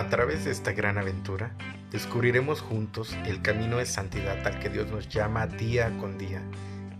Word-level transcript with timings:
A 0.00 0.08
través 0.08 0.46
de 0.46 0.50
esta 0.50 0.72
gran 0.72 0.96
aventura, 0.96 1.54
descubriremos 1.90 2.62
juntos 2.62 3.14
el 3.26 3.42
camino 3.42 3.76
de 3.76 3.84
santidad 3.84 4.46
al 4.46 4.58
que 4.58 4.70
Dios 4.70 4.90
nos 4.90 5.10
llama 5.10 5.46
día 5.46 5.94
con 6.00 6.16
día. 6.16 6.40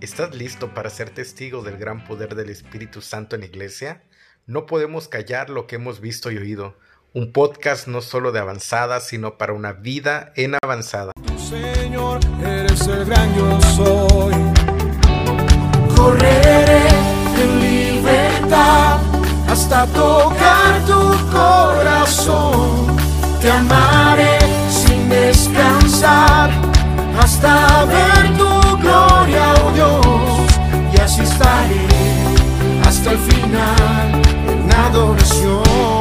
¿Estás 0.03 0.35
listo 0.35 0.75
para 0.75 0.91
ser 0.91 1.09
testigo 1.09 1.63
del 1.63 1.79
gran 1.79 2.05
poder 2.05 2.35
del 2.35 2.51
Espíritu 2.51 3.01
Santo 3.01 3.37
en 3.37 3.41
la 3.41 3.47
iglesia? 3.47 4.03
No 4.45 4.67
podemos 4.67 5.09
callar 5.09 5.49
lo 5.49 5.67
que 5.67 5.77
hemos 5.77 6.03
visto 6.03 6.31
y 6.31 6.37
oído. 6.37 6.77
Un 7.15 7.33
podcast 7.33 7.89
no 7.89 8.03
solo 8.03 8.33
de 8.33 8.41
avanzada, 8.41 9.01
sino 9.01 9.39
para 9.39 9.55
una 9.55 9.73
vida 9.73 10.35
en 10.37 10.57
avanzada. 10.63 11.13
Señor, 11.39 12.21
eres 12.45 12.87
el 12.87 13.07
gran 13.07 13.35
yo 13.35 13.61
soy. 13.63 14.35
Correré 15.97 16.87
en 17.39 17.61
libertad 17.61 19.10
hasta 19.71 19.87
tocar 19.93 20.85
tu 20.85 21.31
corazón. 21.31 22.97
Te 23.41 23.51
amaré 23.53 24.39
sin 24.69 25.09
descansar 25.09 26.51
hasta 27.21 27.85
ver 27.85 28.37
tu 28.37 28.79
gloria, 28.79 29.55
oh 29.65 29.71
Dios. 29.73 30.93
Y 30.93 31.01
así 31.01 31.23
estaré 31.23 31.87
hasta 32.85 33.13
el 33.13 33.19
final 33.19 34.23
en 34.49 34.73
adoración. 34.73 36.00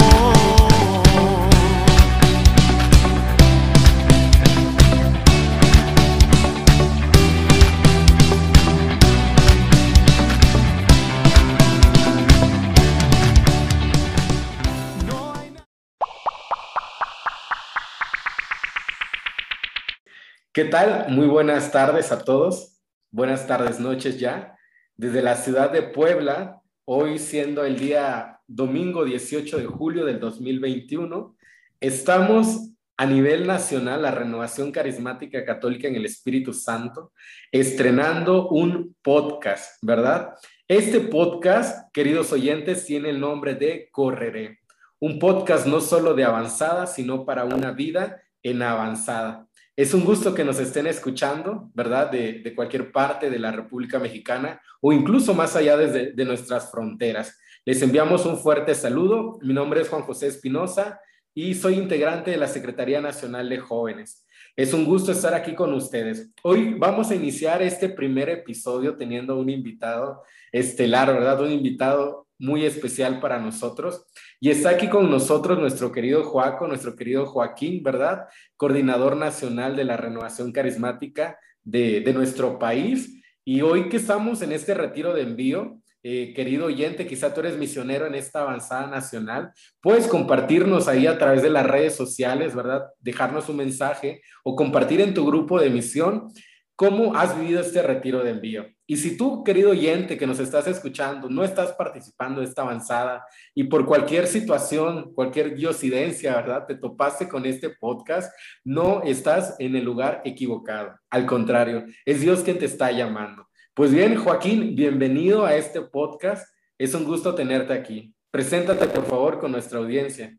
¿Qué 20.59 20.65
tal? 20.65 21.05
Muy 21.07 21.25
buenas 21.27 21.71
tardes 21.71 22.11
a 22.11 22.25
todos. 22.25 22.81
Buenas 23.11 23.47
tardes, 23.47 23.79
noches 23.79 24.19
ya. 24.19 24.57
Desde 24.97 25.21
la 25.21 25.37
ciudad 25.37 25.71
de 25.71 25.83
Puebla, 25.83 26.61
hoy 26.83 27.17
siendo 27.17 27.63
el 27.63 27.79
día 27.79 28.41
domingo 28.45 29.05
18 29.05 29.57
de 29.57 29.65
julio 29.67 30.03
del 30.03 30.19
2021, 30.19 31.37
estamos 31.79 32.71
a 32.97 33.05
nivel 33.05 33.47
nacional, 33.47 34.01
la 34.01 34.11
Renovación 34.11 34.73
Carismática 34.73 35.45
Católica 35.45 35.87
en 35.87 35.95
el 35.95 36.03
Espíritu 36.03 36.51
Santo, 36.51 37.13
estrenando 37.53 38.49
un 38.49 38.97
podcast, 39.01 39.81
¿verdad? 39.81 40.33
Este 40.67 40.99
podcast, 40.99 41.89
queridos 41.93 42.33
oyentes, 42.33 42.85
tiene 42.85 43.11
el 43.11 43.21
nombre 43.21 43.55
de 43.55 43.87
Correré. 43.93 44.59
Un 44.99 45.19
podcast 45.19 45.65
no 45.67 45.79
solo 45.79 46.15
de 46.15 46.25
avanzada, 46.25 46.85
sino 46.85 47.25
para 47.25 47.45
una 47.45 47.71
vida 47.71 48.21
en 48.43 48.61
avanzada. 48.61 49.48
Es 49.79 49.93
un 49.93 50.03
gusto 50.03 50.35
que 50.35 50.43
nos 50.43 50.59
estén 50.59 50.87
escuchando, 50.87 51.71
¿verdad? 51.73 52.11
De, 52.11 52.53
cualquier 52.53 52.91
parte 52.91 53.29
de 53.29 53.39
la 53.39 53.49
República 53.53 53.97
Mexicana 53.97 54.61
o 54.81 54.91
incluso 54.91 55.33
más 55.33 55.55
allá 55.55 55.77
desde 55.77 56.11
de 56.11 56.25
nuestras 56.25 56.69
fronteras. 56.69 57.39
Les 57.63 57.81
enviamos 57.81 58.25
un 58.25 58.37
fuerte 58.37 58.75
saludo. 58.75 59.39
Mi 59.41 59.53
nombre 59.53 59.79
es 59.79 59.87
Juan 59.87 60.01
José 60.01 60.27
Espinosa 60.27 60.99
y 61.33 61.53
soy 61.53 61.75
integrante 61.75 62.29
de 62.29 62.35
la 62.35 62.49
Secretaría 62.49 62.99
Nacional 62.99 63.47
de 63.47 63.59
Jóvenes. 63.59 64.25
Es 64.53 64.73
un 64.73 64.83
gusto 64.83 65.13
estar 65.13 65.33
aquí 65.33 65.55
con 65.55 65.73
ustedes. 65.73 66.29
Hoy 66.43 66.75
vamos 66.77 67.09
a 67.09 67.15
iniciar 67.15 67.61
este 67.61 67.87
primer 67.87 68.27
episodio 68.27 68.97
teniendo 68.97 69.39
un 69.39 69.49
invitado 69.49 70.23
estelar, 70.51 71.13
¿verdad? 71.13 71.39
Un 71.39 71.53
invitado 71.53 72.27
muy 72.39 72.65
especial 72.65 73.19
para 73.19 73.37
nosotros. 73.37 74.05
Y 74.39 74.49
está 74.49 74.71
aquí 74.71 74.87
con 74.87 75.11
nosotros 75.11 75.59
nuestro 75.59 75.91
querido 75.91 76.23
Joaco, 76.23 76.67
nuestro 76.67 76.95
querido 76.95 77.25
Joaquín, 77.25 77.83
¿verdad? 77.83 78.27
Coordinador 78.55 79.17
nacional 79.17 79.75
de 79.75 79.83
la 79.83 79.97
renovación 79.97 80.51
carismática 80.51 81.37
de, 81.63 82.11
nuestro 82.13 82.57
país. 82.57 83.21
Y 83.43 83.61
hoy 83.61 83.89
que 83.89 83.97
estamos 83.97 84.41
en 84.41 84.53
este 84.53 84.73
retiro 84.73 85.13
de 85.13 85.23
envío, 85.23 85.79
eh, 86.01 86.33
querido 86.33 86.67
oyente, 86.67 87.05
quizá 87.05 87.33
tú 87.33 87.41
eres 87.41 87.57
misionero 87.57 88.07
en 88.07 88.15
esta 88.15 88.41
avanzada 88.41 88.87
nacional, 88.87 89.51
puedes 89.81 90.07
compartirnos 90.07 90.87
ahí 90.87 91.07
a 91.07 91.17
través 91.17 91.41
de 91.41 91.49
las 91.49 91.67
redes 91.67 91.93
sociales, 91.93 92.55
¿verdad? 92.55 92.85
Dejarnos 92.99 93.49
un 93.49 93.57
mensaje 93.57 94.21
o 94.45 94.55
compartir 94.55 95.01
en 95.01 95.13
tu 95.13 95.25
grupo 95.25 95.59
de 95.59 95.69
misión 95.69 96.29
cómo 96.79 97.13
has 97.13 97.37
vivido 97.37 97.59
este 97.59 97.81
retiro 97.81 98.23
de 98.23 98.29
envío. 98.29 98.65
Y 98.87 98.95
si 98.95 99.17
tú, 99.17 99.43
querido 99.43 99.71
oyente 99.71 100.17
que 100.17 100.25
nos 100.25 100.39
estás 100.39 100.65
escuchando, 100.65 101.29
no 101.29 101.43
estás 101.43 101.73
participando 101.73 102.39
de 102.39 102.47
esta 102.47 102.61
avanzada 102.61 103.25
y 103.53 103.65
por 103.65 103.85
cualquier 103.85 104.27
situación, 104.27 105.13
cualquier 105.13 105.55
diosidencia, 105.55 106.37
¿verdad? 106.37 106.65
Te 106.65 106.75
topaste 106.75 107.27
con 107.27 107.45
este 107.45 107.71
podcast, 107.71 108.33
no 108.63 109.03
estás 109.03 109.57
en 109.59 109.75
el 109.75 109.83
lugar 109.83 110.21
equivocado. 110.23 110.97
Al 111.09 111.25
contrario, 111.25 111.83
es 112.05 112.21
Dios 112.21 112.43
quien 112.43 112.57
te 112.57 112.65
está 112.67 112.93
llamando. 112.93 113.49
Pues 113.73 113.91
bien, 113.91 114.15
Joaquín, 114.15 114.73
bienvenido 114.73 115.45
a 115.45 115.55
este 115.55 115.81
podcast. 115.81 116.47
Es 116.77 116.93
un 116.93 117.03
gusto 117.03 117.35
tenerte 117.35 117.73
aquí. 117.73 118.15
Preséntate, 118.31 118.87
por 118.87 119.03
favor, 119.05 119.37
con 119.37 119.51
nuestra 119.51 119.79
audiencia. 119.79 120.33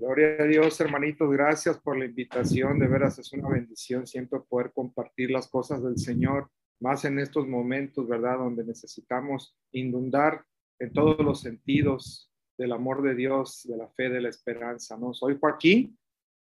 Gloria 0.00 0.36
a 0.38 0.44
Dios, 0.44 0.80
hermanitos, 0.80 1.30
gracias 1.30 1.78
por 1.78 1.98
la 1.98 2.06
invitación. 2.06 2.78
De 2.78 2.88
veras 2.88 3.18
es 3.18 3.34
una 3.34 3.50
bendición 3.50 4.06
siempre 4.06 4.40
poder 4.40 4.72
compartir 4.72 5.30
las 5.30 5.46
cosas 5.46 5.82
del 5.82 5.98
Señor, 5.98 6.48
más 6.80 7.04
en 7.04 7.18
estos 7.18 7.46
momentos, 7.46 8.08
¿verdad? 8.08 8.38
Donde 8.38 8.64
necesitamos 8.64 9.54
inundar 9.72 10.42
en 10.78 10.94
todos 10.94 11.18
los 11.18 11.42
sentidos 11.42 12.32
del 12.56 12.72
amor 12.72 13.02
de 13.02 13.14
Dios, 13.14 13.66
de 13.68 13.76
la 13.76 13.88
fe, 13.88 14.08
de 14.08 14.22
la 14.22 14.30
esperanza, 14.30 14.96
¿no? 14.96 15.12
Soy 15.12 15.36
Joaquín, 15.38 15.98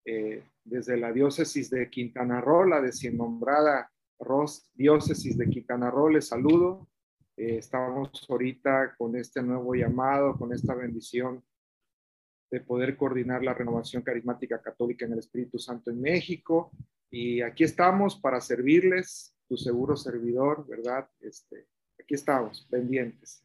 eh, 0.05 0.43
desde 0.63 0.97
la 0.97 1.13
diócesis 1.13 1.69
de 1.69 1.87
Quintana 1.91 2.41
Roo, 2.41 2.65
la 2.65 2.81
decien 2.81 3.15
nombrada 3.15 3.91
diócesis 4.73 5.37
de 5.37 5.47
Quintana 5.51 5.91
Roo, 5.91 6.09
les 6.09 6.29
saludo. 6.29 6.87
Eh, 7.37 7.57
estamos 7.57 8.25
ahorita 8.27 8.95
con 8.97 9.15
este 9.15 9.43
nuevo 9.43 9.75
llamado, 9.75 10.35
con 10.35 10.51
esta 10.51 10.73
bendición 10.73 11.43
de 12.49 12.61
poder 12.61 12.95
coordinar 12.95 13.43
la 13.43 13.53
renovación 13.53 14.03
carismática 14.03 14.61
católica 14.61 15.05
en 15.05 15.13
el 15.13 15.19
Espíritu 15.19 15.57
Santo 15.59 15.91
en 15.91 16.01
México. 16.01 16.71
Y 17.09 17.41
aquí 17.41 17.63
estamos 17.63 18.15
para 18.15 18.41
servirles, 18.41 19.35
tu 19.47 19.57
seguro 19.57 19.95
servidor, 19.95 20.65
¿verdad? 20.67 21.07
Este, 21.21 21.67
aquí 21.99 22.15
estamos, 22.15 22.67
pendientes. 22.69 23.43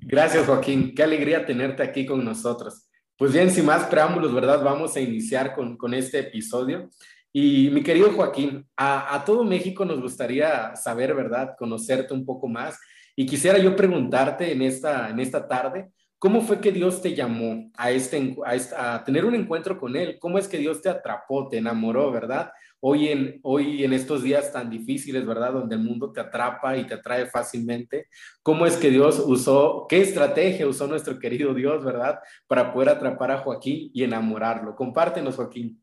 Gracias, 0.00 0.46
Joaquín. 0.46 0.94
Qué 0.94 1.02
alegría 1.02 1.44
tenerte 1.44 1.82
aquí 1.82 2.06
con 2.06 2.24
nosotros. 2.24 2.88
Pues 3.16 3.32
bien, 3.32 3.50
sin 3.50 3.66
más 3.66 3.84
preámbulos, 3.86 4.32
¿verdad? 4.32 4.62
Vamos 4.62 4.94
a 4.96 5.00
iniciar 5.00 5.54
con, 5.54 5.76
con 5.76 5.92
este 5.92 6.20
episodio. 6.20 6.88
Y 7.32 7.68
mi 7.70 7.82
querido 7.82 8.12
Joaquín, 8.12 8.66
a, 8.76 9.14
a 9.14 9.24
todo 9.24 9.44
México 9.44 9.84
nos 9.84 10.00
gustaría 10.00 10.74
saber, 10.76 11.14
¿verdad? 11.14 11.56
Conocerte 11.58 12.14
un 12.14 12.24
poco 12.24 12.48
más. 12.48 12.78
Y 13.16 13.26
quisiera 13.26 13.58
yo 13.58 13.74
preguntarte 13.74 14.52
en 14.52 14.62
esta, 14.62 15.10
en 15.10 15.18
esta 15.18 15.48
tarde, 15.48 15.90
¿cómo 16.18 16.40
fue 16.42 16.60
que 16.60 16.72
Dios 16.72 17.00
te 17.00 17.14
llamó 17.14 17.70
a, 17.76 17.90
este, 17.90 18.36
a, 18.76 19.04
tener 19.04 19.24
un 19.24 19.34
encuentro 19.34 19.78
con 19.78 19.96
Él? 19.96 20.18
¿Cómo 20.18 20.38
es 20.38 20.48
que 20.48 20.58
Dios 20.58 20.82
te 20.82 20.88
atrapó, 20.88 21.48
te 21.48 21.58
enamoró, 21.58 22.10
¿verdad? 22.10 22.52
Hoy 22.80 23.08
en, 23.08 23.40
hoy 23.42 23.84
en 23.84 23.92
estos 23.92 24.22
días 24.22 24.52
tan 24.52 24.70
difíciles, 24.70 25.26
¿verdad? 25.26 25.52
Donde 25.52 25.76
el 25.76 25.82
mundo 25.82 26.12
te 26.12 26.20
atrapa 26.20 26.76
y 26.76 26.86
te 26.86 26.94
atrae 26.94 27.26
fácilmente. 27.26 28.08
¿Cómo 28.42 28.66
es 28.66 28.76
que 28.76 28.90
Dios 28.90 29.22
usó, 29.24 29.86
qué 29.88 30.00
estrategia 30.00 30.66
usó 30.66 30.86
nuestro 30.86 31.18
querido 31.18 31.54
Dios, 31.54 31.84
¿verdad? 31.84 32.20
Para 32.46 32.72
poder 32.72 32.90
atrapar 32.90 33.30
a 33.30 33.38
Joaquín 33.38 33.90
y 33.92 34.04
enamorarlo. 34.04 34.74
Compártenos, 34.74 35.36
Joaquín. 35.36 35.82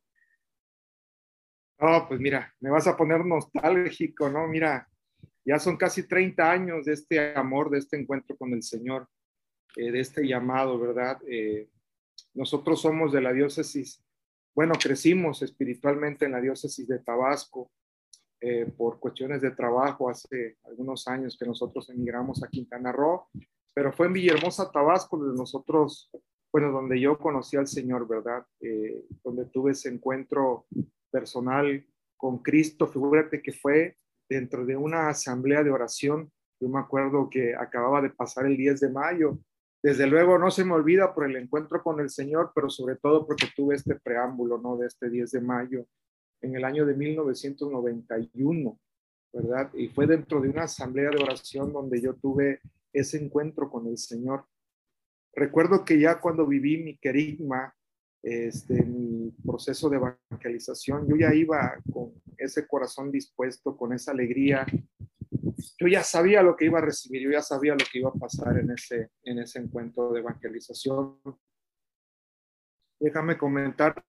No, 1.78 2.06
pues 2.08 2.20
mira, 2.20 2.54
me 2.62 2.70
vas 2.70 2.88
a 2.88 2.96
poner 2.96 3.26
nostálgico, 3.26 4.30
¿no? 4.30 4.48
Mira, 4.48 4.88
ya 5.44 5.60
son 5.60 5.76
casi 5.78 6.08
30 6.08 6.50
años 6.50 6.86
de 6.86 6.94
este 6.94 7.36
amor, 7.36 7.70
de 7.70 7.80
este 7.80 8.00
encuentro 8.00 8.38
con 8.38 8.54
el 8.54 8.64
Señor, 8.64 9.08
eh, 9.76 9.92
de 9.92 10.00
este 10.00 10.28
llamado, 10.28 10.80
¿verdad? 10.80 11.20
Eh, 11.28 11.70
nosotros 12.34 12.82
somos 12.82 13.12
de 13.12 13.22
la 13.22 13.34
diócesis, 13.34 14.04
bueno, 14.54 14.74
crecimos 14.82 15.42
espiritualmente 15.42 16.26
en 16.26 16.32
la 16.32 16.42
diócesis 16.42 16.88
de 16.88 17.00
Tabasco 17.00 17.72
eh, 18.40 18.66
por 18.78 19.00
cuestiones 19.00 19.42
de 19.42 19.52
trabajo 19.52 20.10
hace 20.10 20.58
algunos 20.64 21.08
años 21.08 21.38
que 21.38 21.46
nosotros 21.46 21.90
emigramos 21.90 22.44
a 22.44 22.48
Quintana 22.48 22.92
Roo, 22.92 23.28
pero 23.74 23.92
fue 23.92 24.08
en 24.08 24.14
Villahermosa, 24.14 24.72
Tabasco, 24.72 25.18
donde 25.18 25.38
nosotros, 25.38 26.10
bueno, 26.52 26.72
donde 26.72 27.00
yo 27.00 27.18
conocí 27.18 27.58
al 27.58 27.68
Señor, 27.68 28.08
¿verdad? 28.08 28.46
Donde 29.24 29.46
tuve 29.46 29.72
ese 29.72 29.90
encuentro 29.90 30.68
personal 31.12 31.86
con 32.18 32.40
Cristo. 32.40 32.88
Figúrate 32.88 33.42
que 33.42 33.52
fue 33.52 33.98
dentro 34.30 34.66
de 34.66 34.76
una 34.76 35.10
asamblea 35.10 35.64
de 35.64 35.72
oración. 35.72 36.32
Yo 36.60 36.70
me 36.70 36.80
acuerdo 36.80 37.30
que 37.30 37.56
acababa 37.56 38.02
de 38.02 38.10
pasar 38.10 38.46
el 38.46 38.58
10 38.58 38.80
de 38.80 38.90
mayo. 38.90 39.40
Desde 39.86 40.08
luego 40.08 40.40
no 40.40 40.50
se 40.50 40.66
me 40.66 40.74
olvida 40.74 41.14
por 41.14 41.30
el 41.30 41.36
encuentro 41.36 41.84
con 41.84 42.00
el 42.00 42.10
Señor, 42.10 42.52
pero 42.56 42.72
sobre 42.72 42.96
todo 42.96 43.28
porque 43.28 43.46
tuve 43.56 43.76
este 43.76 43.94
preámbulo, 43.94 44.58
¿no? 44.58 44.78
De 44.78 44.88
este 44.88 45.12
10 45.12 45.30
de 45.30 45.42
mayo 45.42 45.86
en 46.42 46.56
el 46.56 46.66
año 46.66 46.88
de 46.88 46.96
1991, 46.96 48.80
¿verdad? 49.32 49.72
Y 49.76 49.90
fue 49.90 50.08
dentro 50.08 50.42
de 50.42 50.50
una 50.50 50.64
asamblea 50.64 51.12
de 51.12 51.22
oración 51.22 51.72
donde 51.72 52.02
yo 52.02 52.16
tuve 52.16 52.62
ese 52.94 53.24
encuentro 53.24 53.70
con 53.70 53.86
el 53.86 54.00
Señor. 54.00 54.48
recuerdo 55.36 55.86
que 55.86 56.00
ya 56.00 56.20
cuando 56.20 56.48
viví 56.48 56.84
mi 56.84 56.98
querigma, 56.98 57.72
este, 58.24 58.84
mi 58.84 59.36
proceso 59.46 59.88
de 59.88 59.98
evangelización, 59.98 61.08
yo 61.08 61.16
ya 61.16 61.32
iba 61.32 61.78
con 61.94 62.12
ese 62.40 62.66
corazón 62.66 63.12
dispuesto, 63.12 63.78
con 63.78 63.94
esa 63.94 64.14
alegría. 64.14 64.66
Yo 65.80 65.88
ya 65.88 66.04
sabía 66.04 66.44
lo 66.44 66.56
que 66.56 66.66
iba 66.66 66.80
a 66.80 66.82
recibir, 66.82 67.22
yo 67.24 67.32
ya 67.32 67.42
sabía 67.42 67.74
lo 67.74 67.86
que 67.92 68.00
iba 68.00 68.10
a 68.10 68.14
pasar 68.14 68.58
en 68.58 68.72
ese, 68.72 69.12
en 69.24 69.40
ese 69.40 69.60
encuentro 69.60 70.12
de 70.12 70.20
evangelización. 70.20 71.20
Déjame 73.00 73.38
comentarte 73.38 74.04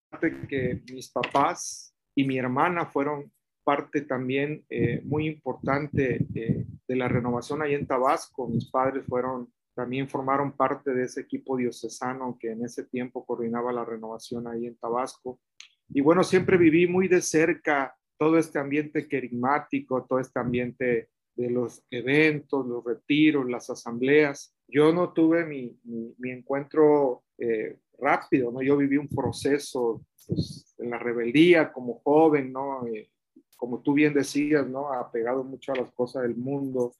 que 0.49 0.83
mis 0.93 1.11
papás 1.11 1.95
y 2.15 2.25
mi 2.25 2.39
hermana 2.39 2.87
fueron 2.87 3.33
parte 3.65 4.03
también 4.03 4.65
eh, 4.71 5.03
muy 5.05 5.27
importante 5.27 6.25
eh, 6.35 6.65
de 6.87 6.97
la 6.97 7.09
renovación 7.09 7.63
ahí 7.63 7.75
en 7.75 7.87
Tabasco. 7.87 8.49
Mis 8.49 8.71
padres 8.71 9.05
fueron, 9.07 9.53
también 9.75 10.09
formaron 10.09 10.53
parte 10.53 10.95
de 10.95 11.03
ese 11.05 11.23
equipo 11.23 11.57
diocesano 11.57 12.39
que 12.39 12.53
en 12.53 12.65
ese 12.65 12.85
tiempo 12.85 13.27
coordinaba 13.27 13.73
la 13.73 13.85
renovación 13.85 14.47
ahí 14.47 14.67
en 14.67 14.77
Tabasco. 14.77 15.41
Y 15.89 16.01
bueno, 16.01 16.23
siempre 16.23 16.57
viví 16.57 16.87
muy 16.87 17.09
de 17.09 17.21
cerca 17.21 17.97
todo 18.19 18.39
este 18.39 18.59
ambiente 18.59 19.09
querigmático, 19.09 20.05
todo 20.05 20.21
este 20.21 20.39
ambiente 20.39 21.09
de 21.37 21.51
los 21.51 21.83
eventos, 21.91 22.67
los 22.67 22.83
retiros, 22.85 23.49
las 23.49 23.69
asambleas. 23.71 24.55
Yo 24.67 24.93
no 24.93 25.13
tuve 25.13 25.45
mi, 25.45 25.79
mi, 25.85 26.31
encuentro 26.31 27.25
eh, 27.39 27.79
rápido, 27.99 28.51
¿no? 28.51 28.63
Yo 28.63 28.77
viví 28.77 28.97
un 28.97 29.09
proceso 29.09 30.05
pues, 30.27 30.75
en 30.79 30.91
la 30.91 30.99
rebeldía 30.99 31.73
como 31.73 32.01
joven, 32.01 32.53
¿no? 32.53 32.87
Eh, 32.87 33.11
como 33.57 33.81
tú 33.81 33.95
bien 33.95 34.15
decías, 34.15 34.67
¿no? 34.67 34.93
Apegado 34.93 35.45
mucho 35.45 35.73
a 35.73 35.77
las 35.77 35.93
cosas 35.93 36.23
del 36.23 36.37
mundo. 36.37 36.95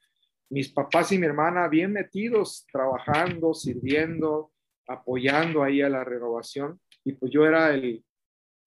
Mis 0.51 0.71
papás 0.71 1.13
y 1.13 1.19
mi 1.19 1.27
hermana 1.27 1.69
bien 1.69 1.93
metidos, 1.93 2.67
trabajando, 2.71 3.53
sirviendo, 3.53 4.53
apoyando 4.87 5.63
ahí 5.63 5.83
a 5.83 5.89
la 5.89 6.05
renovación. 6.05 6.81
Y 7.05 7.13
pues 7.13 7.33
yo 7.33 7.45
era 7.45 7.75
el, 7.75 8.05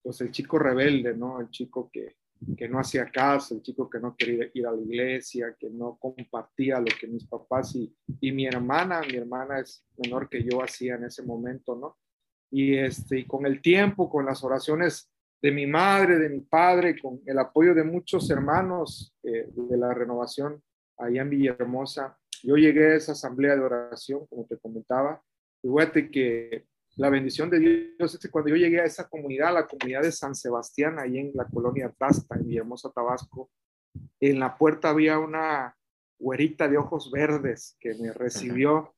pues 0.02 0.20
el 0.22 0.32
chico 0.32 0.60
rebelde, 0.60 1.16
¿no? 1.16 1.40
El 1.40 1.50
chico 1.50 1.90
que, 1.92 2.16
que 2.58 2.68
no 2.68 2.80
hacía 2.80 3.06
caso, 3.12 3.56
el 3.56 3.62
chico 3.62 3.90
que 3.90 4.00
no 4.00 4.16
quería 4.16 4.50
ir 4.54 4.68
a 4.68 4.72
la 4.72 4.82
iglesia, 4.82 5.56
que 5.60 5.70
no 5.70 5.98
compartía 6.00 6.80
lo 6.80 6.88
que 7.00 7.08
mis 7.08 7.26
papás 7.26 7.76
y, 7.76 7.94
y 8.22 8.32
mi 8.32 8.46
hermana, 8.46 9.02
mi 9.02 9.16
hermana 9.16 9.60
es 9.60 9.86
menor 9.98 10.30
que 10.30 10.44
yo 10.44 10.64
hacía 10.64 10.96
en 10.96 11.06
ese 11.06 11.24
momento, 11.24 11.76
¿no? 11.76 11.98
Y, 12.52 12.78
este, 12.78 13.20
y 13.20 13.26
con 13.26 13.46
el 13.46 13.62
tiempo, 13.62 14.10
con 14.10 14.26
las 14.26 14.44
oraciones 14.44 15.12
de 15.42 15.52
mi 15.52 15.68
madre, 15.68 16.18
de 16.18 16.30
mi 16.30 16.42
padre, 16.42 17.00
con 17.00 17.22
el 17.26 17.38
apoyo 17.40 17.74
de 17.74 17.84
muchos 17.84 18.30
hermanos 18.30 19.16
eh, 19.24 19.48
de 19.52 19.78
la 19.78 19.94
renovación 19.94 20.62
allá 20.98 21.22
en 21.22 21.30
Villahermosa, 21.30 22.18
yo 22.44 22.56
llegué 22.56 22.94
a 22.94 22.96
esa 22.96 23.12
asamblea 23.14 23.56
de 23.56 23.62
oración, 23.62 24.26
como 24.28 24.46
te 24.46 24.58
comentaba. 24.58 25.22
Fíjate 25.62 26.10
que 26.10 26.66
la 27.00 27.10
bendición 27.10 27.50
de 27.50 27.60
Dios 27.60 28.14
es 28.14 28.20
que 28.20 28.30
cuando 28.30 28.50
yo 28.50 28.56
llegué 28.58 28.82
a 28.82 28.86
esa 28.86 29.08
comunidad, 29.08 29.54
la 29.54 29.68
comunidad 29.68 30.02
de 30.02 30.12
San 30.12 30.36
Sebastián, 30.36 31.00
ahí 31.00 31.18
en 31.18 31.32
la 31.34 31.46
colonia 31.46 31.94
Tasta, 31.98 32.36
en 32.36 32.48
Villahermosa, 32.48 32.92
Tabasco, 32.92 33.50
en 34.20 34.40
la 34.40 34.58
puerta 34.58 34.90
había 34.90 35.18
una 35.18 35.76
güerita 36.20 36.68
de 36.68 36.78
ojos 36.78 37.10
verdes 37.12 37.78
que 37.80 37.96
me 37.96 38.12
recibió 38.14 38.94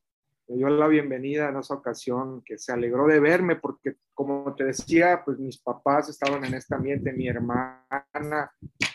me 0.52 0.58
dio 0.58 0.70
la 0.70 0.88
bienvenida 0.88 1.48
en 1.48 1.56
esa 1.56 1.76
ocasión, 1.76 2.42
que 2.44 2.58
se 2.58 2.74
alegró 2.74 3.08
de 3.08 3.22
verme, 3.22 3.56
porque 3.56 3.96
como 4.14 4.54
te 4.54 4.66
decía, 4.66 5.22
pues 5.24 5.40
mis 5.40 5.58
papás 5.58 6.10
estaban 6.10 6.44
en 6.44 6.54
este 6.56 6.76
ambiente, 6.76 7.14
mi 7.14 7.30
hermana, 7.30 8.52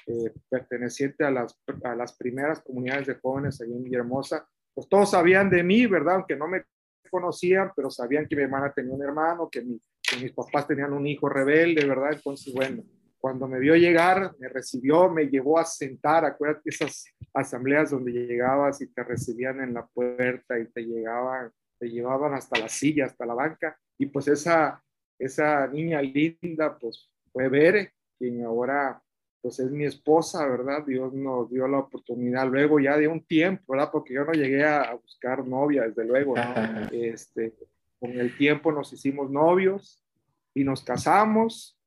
eh, 0.06 0.34
perteneciente 0.50 1.24
a 1.24 1.30
las, 1.30 1.58
a 1.82 1.94
las 1.94 2.14
primeras 2.14 2.60
comunidades 2.60 3.06
de 3.06 3.14
jóvenes 3.14 3.58
allí 3.60 3.72
en 3.72 3.84
Villahermosa, 3.84 4.46
pues 4.74 4.86
todos 4.86 5.12
sabían 5.12 5.48
de 5.48 5.62
mí, 5.62 5.86
¿verdad? 5.86 6.16
Aunque 6.16 6.36
no 6.36 6.46
me 6.46 6.64
conocían, 7.08 7.72
pero 7.74 7.90
sabían 7.90 8.26
que 8.26 8.36
mi 8.36 8.42
hermana 8.42 8.72
tenía 8.72 8.94
un 8.94 9.02
hermano, 9.02 9.48
que, 9.50 9.62
que 10.02 10.16
mis 10.22 10.32
papás 10.32 10.66
tenían 10.66 10.92
un 10.92 11.06
hijo 11.06 11.28
rebelde, 11.28 11.86
¿verdad? 11.86 12.12
Entonces, 12.12 12.52
bueno, 12.54 12.82
cuando 13.18 13.48
me 13.48 13.58
vio 13.58 13.74
llegar, 13.74 14.34
me 14.38 14.48
recibió, 14.48 15.10
me 15.10 15.24
llevó 15.28 15.58
a 15.58 15.64
sentar, 15.64 16.24
acuérdate 16.24 16.70
esas 16.70 17.06
asambleas 17.34 17.90
donde 17.90 18.12
llegabas 18.12 18.80
y 18.80 18.86
te 18.86 19.02
recibían 19.02 19.60
en 19.60 19.74
la 19.74 19.86
puerta 19.86 20.58
y 20.58 20.66
te 20.66 20.82
llegaban, 20.82 21.50
te 21.78 21.88
llevaban 21.88 22.34
hasta 22.34 22.58
la 22.58 22.68
silla, 22.68 23.06
hasta 23.06 23.26
la 23.26 23.34
banca, 23.34 23.76
y 23.98 24.06
pues 24.06 24.28
esa, 24.28 24.82
esa 25.18 25.66
niña 25.66 26.00
linda, 26.02 26.78
pues 26.78 27.10
fue 27.32 27.48
Bere, 27.48 27.94
quien 28.18 28.44
ahora 28.44 29.02
pues 29.46 29.60
es 29.60 29.70
mi 29.70 29.84
esposa, 29.84 30.44
¿verdad? 30.44 30.84
Dios 30.84 31.14
nos 31.14 31.48
dio 31.48 31.68
la 31.68 31.78
oportunidad 31.78 32.48
luego 32.48 32.80
ya 32.80 32.96
de 32.96 33.06
un 33.06 33.24
tiempo, 33.24 33.74
¿verdad? 33.74 33.90
Porque 33.92 34.12
yo 34.12 34.24
no 34.24 34.32
llegué 34.32 34.64
a 34.64 34.92
buscar 34.94 35.46
novia, 35.46 35.82
desde 35.82 36.04
luego, 36.04 36.34
¿no? 36.34 36.42
Este, 36.92 37.54
con 38.00 38.10
el 38.10 38.36
tiempo 38.36 38.72
nos 38.72 38.92
hicimos 38.92 39.30
novios 39.30 40.04
y 40.52 40.64
nos 40.64 40.82
casamos 40.82 41.78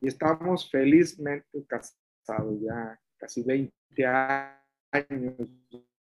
y 0.00 0.08
estamos 0.08 0.68
felizmente 0.68 1.64
casados 1.68 2.60
ya 2.60 2.98
casi 3.18 3.44
20 3.44 4.04
años 4.04 5.34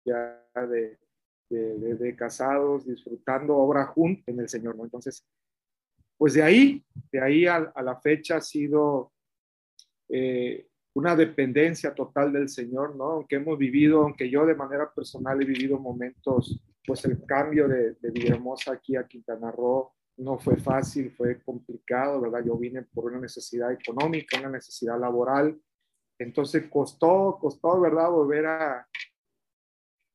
ya 0.04 0.44
de, 0.56 0.98
de, 1.52 2.16
casados, 2.16 2.88
disfrutando 2.88 3.56
obra 3.58 3.86
juntos 3.86 4.24
en 4.26 4.40
el 4.40 4.50
Señor, 4.50 4.76
¿no? 4.76 4.86
Entonces, 4.86 5.24
pues 6.18 6.34
de 6.34 6.42
ahí, 6.42 6.84
de 7.12 7.22
ahí 7.22 7.46
a, 7.46 7.72
la 7.84 8.02
fecha 8.02 8.38
ha 8.38 8.42
sido 8.42 9.12
eh, 10.10 10.68
una 10.94 11.16
dependencia 11.16 11.94
total 11.94 12.34
del 12.34 12.50
Señor, 12.50 12.96
¿no? 12.96 13.12
Aunque 13.12 13.36
hemos 13.36 13.58
vivido, 13.58 14.02
aunque 14.04 14.30
yo 14.30 14.46
de 14.46 14.56
manera 14.56 14.92
personal 14.94 15.42
he 15.42 15.46
vivido 15.46 15.80
momentos, 15.80 16.60
pues 16.86 17.06
el 17.06 17.24
cambio 17.26 17.68
de, 17.68 17.94
de 17.94 18.12
Villahermosa 18.12 18.74
aquí 18.74 18.96
a 18.96 19.08
Quintana 19.08 19.52
Roo, 19.52 19.92
no 20.18 20.40
fue 20.40 20.58
fácil, 20.58 21.12
fue 21.12 21.40
complicado, 21.44 22.20
¿verdad? 22.22 22.44
Yo 22.44 22.58
vine 22.58 22.82
por 22.82 23.06
una 23.06 23.20
necesidad 23.20 23.72
económica, 23.72 24.40
una 24.40 24.50
necesidad 24.50 25.00
laboral, 25.00 25.60
entonces 26.20 26.68
costó, 26.70 27.38
costó, 27.40 27.80
¿verdad? 27.80 28.10
Volver 28.10 28.46
a, 28.48 28.88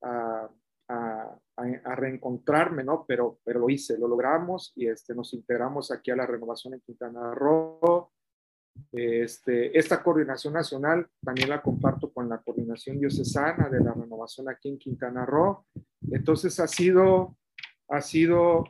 a, 0.03 0.51
a, 0.89 1.95
reencontrarme, 1.95 2.83
¿no? 2.83 3.05
Pero, 3.07 3.39
pero 3.45 3.61
lo 3.61 3.71
hice, 3.71 3.99
lo 3.99 4.09
logramos 4.09 4.73
y 4.75 4.89
este, 4.89 5.15
nos 5.15 5.33
integramos 5.35 5.93
aquí 5.93 6.11
a 6.11 6.17
la 6.17 6.27
renovación 6.27 6.75
en 6.75 6.81
Quintana 6.81 7.35
Roo. 7.35 8.12
Este, 8.93 9.77
esta 9.79 10.03
coordinación 10.03 10.53
nacional 10.53 11.07
también 11.25 11.49
la 11.49 11.63
comparto 11.63 12.13
con 12.13 12.29
la 12.29 12.39
coordinación 12.39 12.99
diocesana 12.99 13.69
de 13.69 13.81
la 13.81 13.95
renovación 13.95 14.49
aquí 14.49 14.69
en 14.69 14.79
Quintana 14.79 15.25
Roo. 15.25 15.65
Entonces 16.11 16.61
ha 16.61 16.69
sido, 16.69 17.37
ha 17.89 18.01
sido 18.03 18.65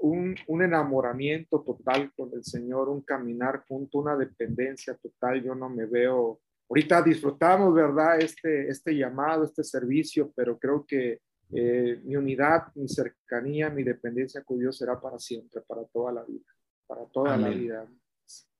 un, 0.00 0.36
enamoramiento 0.48 1.60
total 1.62 2.12
con 2.16 2.30
el 2.34 2.44
Señor, 2.44 2.88
un 2.88 3.02
caminar 3.02 3.64
junto, 3.68 3.98
una 3.98 4.16
dependencia 4.16 4.94
total. 4.94 5.42
Yo 5.42 5.54
no 5.54 5.68
me 5.68 5.86
veo, 5.86 6.40
ahorita 6.68 7.02
disfrutamos, 7.02 7.74
¿verdad? 7.74 8.18
Este, 8.18 8.68
este 8.68 8.96
llamado, 8.96 9.44
este 9.44 9.64
servicio, 9.64 10.32
pero 10.34 10.58
creo 10.58 10.84
que 10.86 11.20
eh, 11.52 12.00
mi 12.02 12.16
unidad, 12.16 12.74
mi 12.74 12.88
cercanía, 12.88 13.70
mi 13.70 13.82
dependencia 13.82 14.42
con 14.42 14.58
Dios 14.58 14.78
será 14.78 15.00
para 15.00 15.18
siempre, 15.18 15.60
para 15.66 15.84
toda 15.84 16.12
la 16.12 16.24
vida, 16.24 16.44
para 16.86 17.04
toda 17.06 17.36
la 17.36 17.48
vida. 17.50 17.86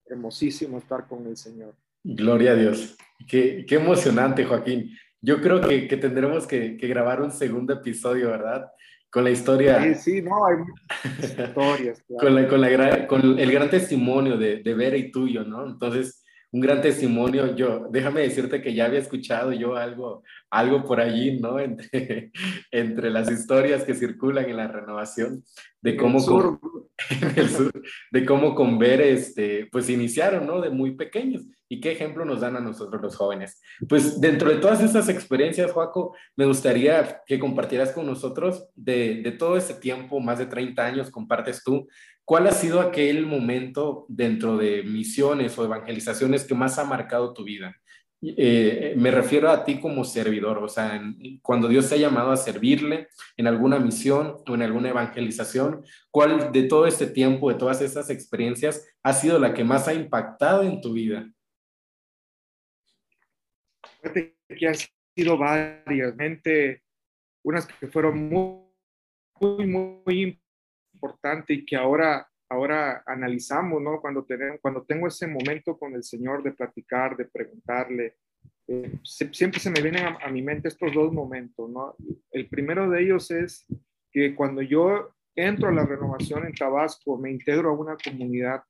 Hermosísimo 0.09 0.79
estar 0.79 1.07
con 1.07 1.27
el 1.27 1.37
Señor. 1.37 1.75
Gloria 2.03 2.53
a 2.53 2.55
Dios. 2.55 2.97
Qué, 3.27 3.65
qué 3.67 3.77
emocionante, 3.77 4.45
Joaquín. 4.45 4.97
Yo 5.21 5.41
creo 5.41 5.61
que, 5.61 5.89
que 5.89 5.97
tendremos 5.97 6.47
que, 6.47 6.77
que, 6.77 6.87
grabar 6.87 7.21
un 7.21 7.33
segundo 7.33 7.73
episodio, 7.73 8.31
¿verdad? 8.31 8.71
con 9.17 9.25
la 9.25 9.31
historia. 9.31 9.83
Sí, 9.83 9.95
sí, 9.95 10.23
no, 10.23 10.45
hay 10.45 10.57
muchas 10.59 11.49
historias. 11.49 12.03
con, 12.21 12.35
la, 12.35 12.49
con, 12.49 12.61
la, 12.61 13.07
con, 13.07 13.39
el 13.39 13.51
gran 13.51 13.71
testimonio 13.71 14.37
de, 14.37 14.63
de 14.63 14.75
Vera 14.75 14.97
y 14.97 15.11
tuyo, 15.11 15.43
¿no? 15.43 15.67
Entonces, 15.67 16.23
un 16.53 16.61
gran 16.61 16.83
testimonio. 16.83 17.57
Yo, 17.57 17.89
déjame 17.91 18.21
decirte 18.21 18.61
que 18.61 18.75
ya 18.75 18.85
había 18.85 18.99
escuchado 18.99 19.53
yo 19.53 19.75
algo, 19.77 20.23
algo 20.51 20.85
por 20.85 21.01
allí, 21.01 21.41
¿no? 21.41 21.59
Entre, 21.67 22.31
entre 22.71 23.11
las 23.11 23.31
historias 23.31 23.85
que 23.85 23.95
circulan 23.95 24.51
en 24.51 24.57
la 24.59 24.69
renovación, 24.69 25.43
de 25.81 25.97
cómo, 25.97 26.23
con, 26.23 26.61
en 27.11 27.39
el 27.39 27.49
sur, 27.49 27.73
de 28.11 28.25
cómo 28.25 28.55
con 28.55 28.79
Ver, 28.79 29.01
este, 29.01 29.69
pues 29.71 29.91
iniciaron, 29.91 30.47
¿no? 30.47 30.61
De 30.61 30.71
muy 30.71 30.97
pequeños 30.97 31.45
y 31.69 31.81
qué 31.81 31.93
ejemplo 31.93 32.25
nos 32.25 32.41
dan 32.41 32.57
a 32.57 32.61
nosotros 32.61 33.03
los 33.03 33.17
jóvenes. 33.17 33.61
Pues 33.89 34.21
dentro 34.21 34.51
de 34.51 34.57
todas 34.57 34.83
esas 34.83 35.09
experiencias, 35.09 35.73
Joaco, 35.73 36.17
me 36.37 36.47
gustaría 36.47 37.23
que 37.27 37.39
compartieras 37.39 37.93
con 37.93 38.07
nosotros 38.07 38.69
de, 38.75 39.23
de 39.23 39.33
todo 39.33 39.57
ese 39.57 39.75
tiempo, 39.75 40.21
más 40.21 40.39
de 40.39 40.47
30 40.47 40.87
años, 40.87 41.11
compartes 41.11 41.63
tú, 41.65 41.87
¿cuál 42.25 42.47
ha 42.47 42.53
sido 42.53 42.81
aquel 42.81 43.27
momento 43.27 44.07
dentro 44.09 44.57
de 44.57 44.83
misiones 44.85 45.59
o 45.59 45.65
evangelizaciones 45.65 46.45
que 46.45 46.55
más 46.55 46.79
ha 46.79 46.85
marcado 46.85 47.33
tu 47.35 47.45
vida? 47.45 47.75
Eh, 48.37 48.95
me 48.97 49.11
refiero 49.11 49.51
a 49.51 49.65
ti 49.65 49.79
como 49.79 50.03
servidor, 50.05 50.59
o 50.59 50.69
sea, 50.69 51.01
cuando 51.43 51.69
Dios 51.69 51.89
te 51.89 51.95
ha 51.95 51.99
llamado 51.99 52.33
a 52.33 52.37
servirle 52.37 53.09
en 53.37 53.47
alguna 53.47 53.79
misión 53.79 54.39
o 54.49 54.55
en 54.55 54.63
alguna 54.63 54.89
evangelización, 54.89 55.85
¿cuál 56.11 56.51
de 56.51 56.65
todo 56.65 56.87
este 56.87 57.07
tiempo, 57.07 57.51
de 57.51 57.59
todas 57.59 57.81
esas 57.83 58.11
experiencias, 58.11 58.89
ha 59.03 59.13
sido 59.13 59.39
la 59.39 59.55
que 59.55 59.65
más 59.65 59.87
ha 59.87 59.95
impactado 59.95 60.63
en 60.63 60.81
tu 60.81 60.93
vida? 60.93 61.31
que 64.13 64.69
han 64.69 64.75
sido 65.15 65.37
varias, 65.37 66.15
unas 67.43 67.67
que 67.67 67.87
fueron 67.87 68.29
muy, 68.29 68.67
muy, 69.41 69.67
muy 69.67 70.41
importante 70.95 71.55
y 71.55 71.65
que 71.65 71.77
ahora, 71.77 72.29
ahora 72.49 73.03
analizamos, 73.07 73.83
¿no? 73.83 74.01
Cuando, 74.01 74.25
tenemos, 74.25 74.61
cuando 74.61 74.83
tengo 74.83 75.07
ese 75.09 75.27
momento 75.27 75.79
con 75.79 75.95
el 75.95 76.05
Señor 76.05 76.43
de 76.43 76.53
platicar, 76.53 77.17
de 77.17 77.27
preguntarle, 77.27 78.17
eh, 78.69 78.99
siempre 79.05 79.61
se 79.61 79.71
me 79.71 79.81
vienen 79.81 80.05
a, 80.05 80.19
a, 80.23 80.29
mi 80.29 80.43
mente 80.43 80.69
estos 80.69 80.93
dos 80.93 81.13
momentos, 81.13 81.71
¿no? 81.71 81.95
El 82.31 82.49
primero 82.49 82.91
de 82.91 83.03
ellos 83.03 83.31
es 83.31 83.67
que 84.11 84.35
cuando 84.35 84.63
yo 84.63 85.11
entro 85.37 85.69
a 85.69 85.73
la 85.73 85.85
renovación 85.85 86.47
en 86.47 86.55
Tabasco, 86.55 87.19
me 87.19 87.31
integro 87.31 87.71
a 87.71 87.75
una 87.75 87.97
comunidad, 87.97 88.63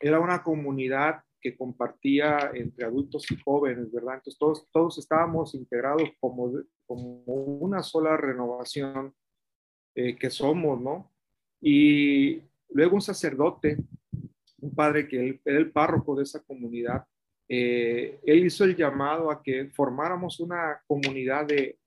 era 0.00 0.18
una 0.18 0.42
comunidad 0.42 1.22
que 1.44 1.56
compartía 1.56 2.50
entre 2.54 2.86
adultos 2.86 3.30
y 3.30 3.36
jóvenes, 3.36 3.92
¿verdad? 3.92 4.14
Entonces 4.14 4.38
todos, 4.38 4.66
todos 4.72 4.98
estábamos 4.98 5.54
integrados 5.54 6.08
como, 6.18 6.50
como 6.86 7.22
una 7.26 7.82
sola 7.82 8.16
renovación 8.16 9.14
eh, 9.94 10.16
que 10.16 10.30
somos, 10.30 10.80
¿no? 10.80 11.12
Y 11.60 12.42
luego 12.74 12.96
un 12.96 13.02
sacerdote, 13.02 13.78
un 14.60 14.74
padre 14.74 15.08
que 15.08 15.40
era 15.44 15.58
el 15.58 15.70
párroco 15.70 16.14
de 16.14 16.24
esa 16.24 16.42
comunidad, 16.42 17.04
eh, 17.48 18.20
él 18.24 18.44
hizo 18.46 18.64
el 18.64 18.74
llamado 18.74 19.30
a 19.30 19.42
que 19.42 19.70
formáramos 19.70 20.40
una 20.40 20.82
comunidad 20.86 21.46
de, 21.46 21.78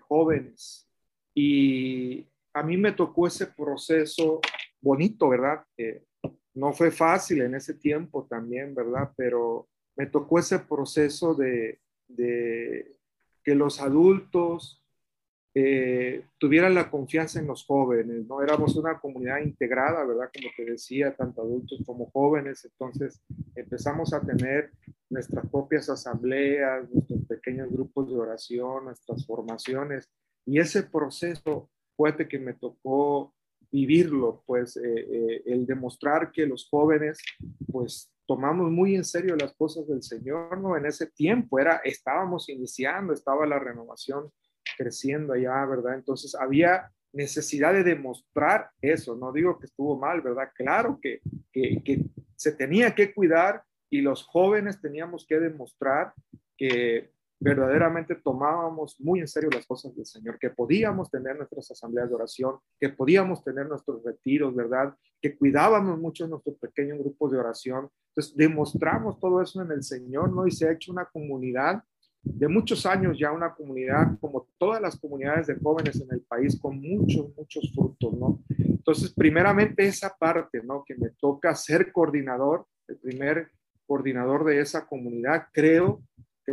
jóvenes. 0.00 0.88
Y 1.34 2.26
a 2.54 2.62
mí 2.62 2.76
me 2.76 2.92
tocó 2.92 3.26
ese 3.26 3.46
proceso 3.46 4.40
bonito, 4.80 5.28
¿verdad? 5.28 5.64
Eh, 5.76 6.04
no 6.54 6.72
fue 6.72 6.90
fácil 6.90 7.42
en 7.42 7.54
ese 7.54 7.74
tiempo 7.74 8.26
también, 8.28 8.74
¿verdad? 8.74 9.10
Pero 9.16 9.68
me 9.96 10.06
tocó 10.06 10.38
ese 10.38 10.60
proceso 10.60 11.34
de 11.34 11.80
que 13.44 13.54
los 13.54 13.80
adultos 13.80 14.84
eh, 15.54 16.24
tuvieran 16.38 16.74
la 16.74 16.90
confianza 16.90 17.40
en 17.40 17.46
los 17.46 17.64
jóvenes, 17.64 18.26
¿no? 18.26 18.42
Éramos 18.42 18.76
una 18.76 18.98
comunidad 19.00 19.40
integrada, 19.40 20.04
¿verdad? 20.04 20.30
Como 20.32 20.52
te 20.56 20.64
decía, 20.64 21.14
tanto 21.16 21.42
adultos 21.42 21.82
como 21.86 22.10
jóvenes, 22.10 22.64
entonces 22.64 23.20
empezamos 23.54 24.12
a 24.12 24.20
tener 24.20 24.70
nuestras 25.08 25.48
propias 25.48 25.88
asambleas, 25.88 26.88
nuestros 26.90 27.24
pequeños 27.26 27.70
grupos 27.70 28.08
de 28.10 28.18
oración, 28.18 28.84
nuestras 28.84 29.26
formaciones, 29.26 30.08
y 30.44 30.58
ese 30.58 30.82
proceso 30.82 31.70
fue 31.96 32.14
que 32.28 32.38
me 32.38 32.54
tocó 32.54 33.34
vivirlo, 33.70 34.42
pues 34.46 34.76
eh, 34.76 34.82
eh, 34.84 35.42
el 35.46 35.66
demostrar 35.66 36.30
que 36.30 36.46
los 36.46 36.68
jóvenes, 36.70 37.18
pues 37.70 38.10
tomamos 38.26 38.70
muy 38.70 38.94
en 38.94 39.04
serio 39.04 39.36
las 39.36 39.54
cosas 39.54 39.88
del 39.88 40.02
Señor, 40.02 40.58
¿no? 40.58 40.76
En 40.76 40.86
ese 40.86 41.06
tiempo 41.06 41.58
era, 41.58 41.80
estábamos 41.84 42.48
iniciando, 42.48 43.12
estaba 43.12 43.46
la 43.46 43.58
renovación 43.58 44.30
creciendo 44.76 45.32
allá, 45.32 45.64
¿verdad? 45.64 45.94
Entonces 45.94 46.34
había 46.34 46.90
necesidad 47.12 47.72
de 47.72 47.84
demostrar 47.84 48.70
eso, 48.80 49.16
no 49.16 49.32
digo 49.32 49.58
que 49.58 49.66
estuvo 49.66 49.98
mal, 49.98 50.20
¿verdad? 50.20 50.50
Claro 50.54 50.98
que, 51.00 51.20
que, 51.52 52.04
se 52.36 52.52
tenía 52.52 52.94
que 52.94 53.12
cuidar 53.12 53.64
y 53.90 54.00
los 54.00 54.24
jóvenes 54.24 54.80
teníamos 54.80 55.26
que 55.26 55.40
demostrar 55.40 56.12
que 56.56 57.10
verdaderamente 57.40 58.14
tomábamos 58.14 59.00
muy 59.00 59.20
en 59.20 59.28
serio 59.28 59.50
las 59.52 59.66
cosas 59.66 59.94
del 59.96 60.06
Señor, 60.06 60.38
que 60.38 60.50
podíamos 60.50 61.10
tener 61.10 61.36
nuestras 61.36 61.70
asambleas 61.70 62.08
de 62.08 62.14
oración, 62.14 62.58
que 62.78 62.90
podíamos 62.90 63.42
tener 63.42 63.66
nuestros 63.66 64.04
retiros, 64.04 64.54
¿verdad? 64.54 64.94
Que 65.20 65.36
cuidábamos 65.36 65.98
mucho 65.98 66.28
nuestros 66.28 66.56
pequeños 66.58 66.98
grupos 66.98 67.32
de 67.32 67.38
oración. 67.38 67.90
Entonces, 68.10 68.36
demostramos 68.36 69.18
todo 69.18 69.40
eso 69.40 69.62
en 69.62 69.72
el 69.72 69.82
Señor, 69.82 70.32
¿no? 70.32 70.46
Y 70.46 70.50
se 70.50 70.68
ha 70.68 70.72
hecho 70.72 70.92
una 70.92 71.06
comunidad 71.06 71.82
de 72.22 72.48
muchos 72.48 72.84
años 72.86 73.18
ya, 73.18 73.32
una 73.32 73.54
comunidad 73.54 74.18
como 74.20 74.48
todas 74.58 74.80
las 74.80 74.98
comunidades 74.98 75.46
de 75.46 75.56
jóvenes 75.56 76.00
en 76.00 76.12
el 76.12 76.20
país, 76.22 76.58
con 76.60 76.80
muchos, 76.80 77.34
muchos 77.36 77.72
frutos, 77.74 78.12
¿no? 78.14 78.42
Entonces, 78.58 79.12
primeramente 79.12 79.86
esa 79.86 80.14
parte, 80.16 80.62
¿no? 80.62 80.84
Que 80.84 80.96
me 80.96 81.10
toca 81.10 81.54
ser 81.54 81.92
coordinador, 81.92 82.66
el 82.86 82.96
primer 82.96 83.50
coordinador 83.86 84.44
de 84.44 84.60
esa 84.60 84.86
comunidad, 84.86 85.46
creo 85.52 86.02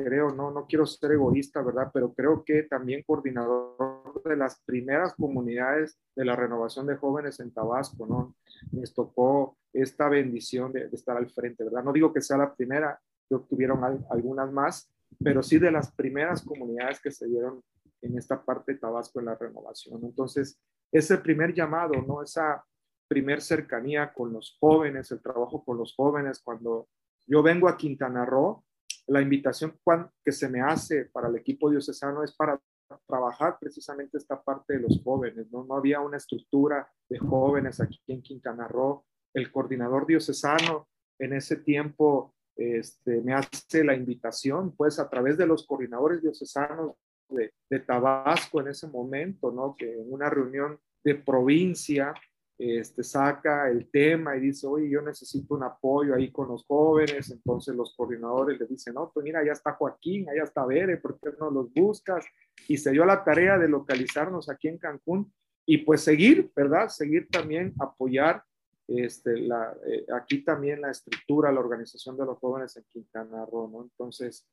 creo, 0.03 0.31
no, 0.31 0.51
no 0.51 0.65
quiero 0.67 0.85
ser 0.85 1.13
egoísta, 1.13 1.61
¿verdad? 1.61 1.89
Pero 1.93 2.13
creo 2.13 2.43
que 2.43 2.63
también 2.63 3.03
coordinador 3.03 4.21
de 4.25 4.35
las 4.35 4.61
primeras 4.65 5.13
comunidades 5.15 5.97
de 6.15 6.25
la 6.25 6.35
renovación 6.35 6.85
de 6.85 6.97
jóvenes 6.97 7.39
en 7.39 7.53
Tabasco, 7.53 8.05
¿no? 8.05 8.35
Les 8.71 8.93
tocó 8.93 9.57
esta 9.71 10.09
bendición 10.09 10.73
de, 10.73 10.89
estar 10.91 11.15
al 11.15 11.29
frente, 11.29 11.63
¿verdad? 11.63 11.83
No 11.83 11.93
digo 11.93 12.11
que 12.11 12.21
sea 12.21 12.37
la 12.37 12.53
primera, 12.53 12.99
que 13.29 13.37
tuvieron 13.49 13.83
algunas 14.09 14.51
más, 14.51 14.91
pero 15.23 15.43
sí 15.43 15.57
de 15.57 15.71
las 15.71 15.91
primeras 15.93 16.41
comunidades 16.41 17.01
que 17.01 17.11
se 17.11 17.27
dieron 17.27 17.61
en 18.01 18.17
esta 18.17 18.43
parte 18.43 18.73
de 18.73 18.79
Tabasco 18.79 19.19
en 19.19 19.25
la 19.25 19.35
renovación. 19.35 20.03
Entonces, 20.03 20.59
ese 20.91 21.17
primer 21.17 21.53
llamado, 21.53 22.01
¿no? 22.01 22.21
Esa 22.21 22.63
primer 23.07 23.41
cercanía 23.41 24.13
con 24.13 24.33
los 24.33 24.57
jóvenes, 24.59 25.11
el 25.11 25.21
trabajo 25.21 25.63
con 25.63 25.77
los 25.77 25.93
jóvenes, 25.95 26.41
cuando 26.43 26.87
yo 27.27 27.43
vengo 27.43 27.67
a 27.67 27.77
Quintana 27.77 28.25
Roo, 28.25 28.63
la 29.07 29.21
invitación 29.21 29.77
que 30.23 30.31
se 30.31 30.49
me 30.49 30.61
hace 30.61 31.05
para 31.05 31.27
el 31.27 31.35
equipo 31.35 31.69
diocesano 31.69 32.23
es 32.23 32.35
para 32.35 32.59
trabajar 33.07 33.57
precisamente 33.59 34.17
esta 34.17 34.41
parte 34.41 34.73
de 34.73 34.79
los 34.79 35.01
jóvenes, 35.03 35.51
¿no? 35.51 35.63
No 35.63 35.75
había 35.75 36.01
una 36.01 36.17
estructura 36.17 36.87
de 37.09 37.17
jóvenes 37.19 37.79
aquí 37.79 37.99
en 38.07 38.21
Quintana 38.21 38.67
Roo. 38.67 39.05
El 39.33 39.51
coordinador 39.51 40.05
diocesano 40.05 40.87
en 41.19 41.33
ese 41.33 41.57
tiempo 41.57 42.34
este, 42.55 43.21
me 43.21 43.33
hace 43.33 43.83
la 43.83 43.95
invitación, 43.95 44.75
pues 44.75 44.99
a 44.99 45.09
través 45.09 45.37
de 45.37 45.45
los 45.45 45.65
coordinadores 45.65 46.21
diocesanos 46.21 46.95
de, 47.29 47.51
Tabasco 47.79 48.61
en 48.61 48.69
ese 48.69 48.87
momento, 48.87 49.51
¿no? 49.51 49.75
Que 49.77 49.99
en 49.99 50.11
una 50.11 50.29
reunión 50.29 50.79
de 51.03 51.15
provincia 51.15 52.13
este, 52.57 53.03
saca 53.03 53.69
el 53.69 53.89
tema 53.91 54.37
y 54.37 54.41
dice, 54.41 54.65
oye, 54.65 54.89
yo 54.89 55.01
necesito 55.01 55.55
un 55.55 55.63
apoyo 55.63 56.15
ahí 56.15 56.31
con 56.31 56.47
los 56.47 56.65
jóvenes, 56.65 57.29
entonces 57.31 57.75
los 57.75 57.93
coordinadores 57.95 58.57
le 58.59 58.65
dicen, 58.65 58.93
no, 58.93 59.11
pues 59.13 59.25
mira, 59.25 59.43
ya 59.45 59.51
está 59.51 59.73
Joaquín, 59.73 60.29
allá 60.29 60.43
está 60.43 60.65
Bere, 60.65 60.97
¿por 60.97 61.19
qué 61.19 61.31
no 61.37 61.51
los 61.51 61.73
buscas? 61.73 62.25
Y 62.69 62.77
se 62.77 62.91
dio 62.91 63.03
la 63.05 63.23
tarea 63.23 63.57
de 63.57 63.67
localizarnos 63.67 64.49
aquí 64.49 64.69
en 64.69 64.77
Cancún 64.77 65.33
y 65.65 65.79
pues 65.79 66.01
seguir, 66.01 66.49
¿verdad? 66.55 66.87
Seguir 66.87 67.27
también, 67.29 67.73
apoyar 67.79 68.43
este, 68.87 69.37
la, 69.39 69.75
eh, 69.85 70.05
aquí 70.13 70.43
también 70.43 70.81
la 70.81 70.91
estructura, 70.91 71.51
la 71.51 71.59
organización 71.59 72.17
de 72.17 72.25
los 72.25 72.37
jóvenes 72.37 72.75
en 72.77 72.85
Quintana 72.91 73.45
Roo. 73.45 73.83
Entonces, 73.83 74.47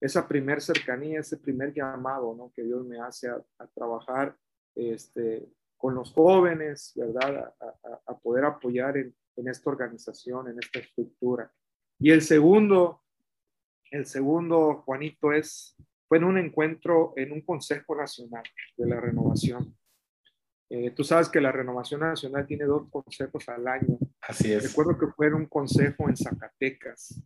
esa 0.00 0.26
primer 0.26 0.60
cercanía, 0.60 1.20
ese 1.20 1.36
primer 1.36 1.72
llamado, 1.72 2.34
¿no? 2.34 2.52
Que 2.54 2.62
Dios 2.62 2.84
me 2.84 3.00
hace 3.00 3.28
a, 3.28 3.42
a 3.58 3.66
trabajar, 3.68 4.36
este, 4.74 5.48
con 5.76 5.94
los 5.94 6.12
jóvenes, 6.12 6.92
¿verdad? 6.96 7.54
A, 8.06 8.18
poder 8.18 8.46
apoyar 8.46 8.96
en, 8.96 9.14
en, 9.36 9.48
esta 9.48 9.68
organización, 9.68 10.48
en 10.48 10.58
esta 10.58 10.78
estructura. 10.78 11.52
Y 11.98 12.10
el 12.10 12.22
segundo, 12.22 13.02
el 13.90 14.06
segundo, 14.06 14.82
Juanito, 14.86 15.32
es, 15.32 15.76
fue 16.08 16.18
en 16.18 16.24
un 16.24 16.38
encuentro 16.38 17.12
en 17.16 17.32
un 17.32 17.42
Consejo 17.42 17.94
Nacional 17.94 18.44
de 18.76 18.86
la 18.86 19.00
Renovación. 19.00 19.76
Eh, 20.76 20.90
tú 20.90 21.04
sabes 21.04 21.28
que 21.28 21.40
la 21.40 21.52
Renovación 21.52 22.00
Nacional 22.00 22.48
tiene 22.48 22.64
dos 22.64 22.90
consejos 22.90 23.48
al 23.48 23.68
año. 23.68 23.96
Así 24.20 24.52
es. 24.52 24.70
Recuerdo 24.70 24.98
que 24.98 25.06
fue 25.06 25.32
un 25.32 25.46
consejo 25.46 26.08
en 26.08 26.16
Zacatecas. 26.16 27.22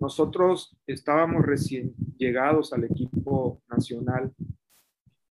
Nosotros 0.00 0.74
estábamos 0.86 1.44
recién 1.44 1.92
llegados 2.16 2.72
al 2.72 2.84
equipo 2.84 3.60
nacional 3.68 4.32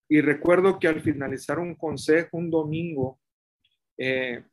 y 0.08 0.22
recuerdo 0.22 0.79
que 0.79 0.88
al 0.88 1.01
finalizar 1.01 1.60
un 1.60 1.75
consejo 1.75 2.38
un 2.38 2.50
domingo, 2.50 3.20
eh, 3.98 4.46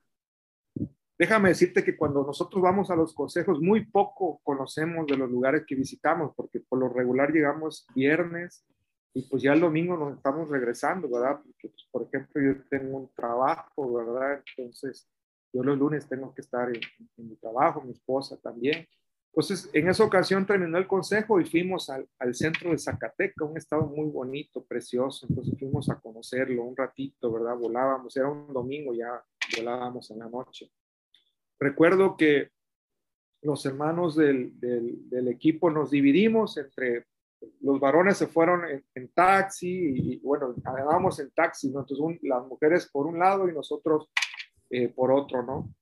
déjame 1.17 1.51
decirte 1.51 1.85
que 1.85 1.97
cuando 1.97 2.25
nosotros 2.25 2.61
vamos 2.61 2.91
a 2.91 2.97
los 2.97 3.15
consejos, 3.15 3.61
muy 3.61 3.87
poco 3.87 4.41
conocemos 4.43 5.07
de 5.07 5.17
los 5.17 5.31
lugares 5.31 5.63
que 5.69 5.77
visitamos, 5.77 6.33
porque 6.35 6.59
por 6.59 6.81
lo 6.81 6.89
regular 6.89 7.31
llegamos 7.31 7.87
viernes 7.95 8.65
y 9.15 9.23
pues 9.23 9.43
ya 9.43 9.53
el 9.53 9.61
domingo 9.61 9.97
nos 9.97 10.17
estamos 10.17 10.49
regresando, 10.49 11.09
¿verdad? 11.09 11.41
Porque, 11.45 11.69
pues, 11.69 11.89
por 11.91 12.03
ejemplo, 12.03 12.43
yo 12.43 12.63
tengo 12.69 12.99
un 12.99 13.13
trabajo, 13.15 13.95
¿verdad? 13.95 14.43
Entonces, 14.57 15.09
yo 15.53 15.63
los 15.63 15.79
lunes 15.79 16.09
tengo 16.09 16.35
que 16.35 16.43
estar 16.43 16.69
en, 16.69 16.81
en 17.17 17.29
mi 17.29 17.37
trabajo, 17.37 17.81
mi 17.81 17.93
esposa 17.93 18.37
también. 18.37 18.87
Entonces, 19.33 19.71
en 19.73 19.89
esa 19.89 20.05
ocasión 20.05 20.47
terminó 20.47 20.79
el 20.79 20.87
consejo 20.87 21.41
y 21.41 21.45
fuimos 21.45 21.91
al, 21.91 22.09
al, 22.19 22.35
centro 22.35 22.71
de 22.71 22.79
Zacateca, 22.79 23.45
un 23.45 23.57
estado 23.57 23.87
muy 23.87 24.09
bonito, 24.11 24.65
precioso. 24.65 25.27
Entonces 25.29 25.59
fuimos 25.59 25.89
a 25.91 26.01
conocerlo 26.01 26.65
un 26.65 26.77
ratito, 26.77 27.33
¿verdad? 27.33 27.57
Volábamos, 27.57 28.17
era 28.17 28.29
un 28.29 28.53
domingo, 28.53 28.95
ya 28.95 29.23
volábamos 29.57 30.11
en 30.11 30.19
la 30.19 30.29
noche. 30.29 30.71
Recuerdo 31.61 32.17
que 32.17 32.51
los 33.43 33.65
hermanos 33.67 34.17
del, 34.17 34.59
del, 34.59 35.09
del 35.09 35.29
equipo 35.29 35.71
nos 35.71 35.91
dividimos 35.91 36.57
entre, 36.57 37.07
los 37.61 37.79
varones 37.81 38.17
se 38.17 38.27
fueron 38.27 38.63
en, 38.95 39.09
taxi 39.13 39.93
y, 39.95 40.19
bueno, 40.21 40.55
andábamos 40.65 41.19
en 41.21 41.31
taxi, 41.31 41.71
¿no? 41.71 41.81
Entonces 41.81 42.23
las 42.23 42.47
mujeres 42.47 42.89
por 42.91 43.07
un 43.07 43.19
lado 43.19 43.49
y 43.49 43.53
nosotros 43.53 44.11
eh, 44.71 44.89
por 44.89 45.13
otro, 45.13 45.43
¿no? 45.43 45.73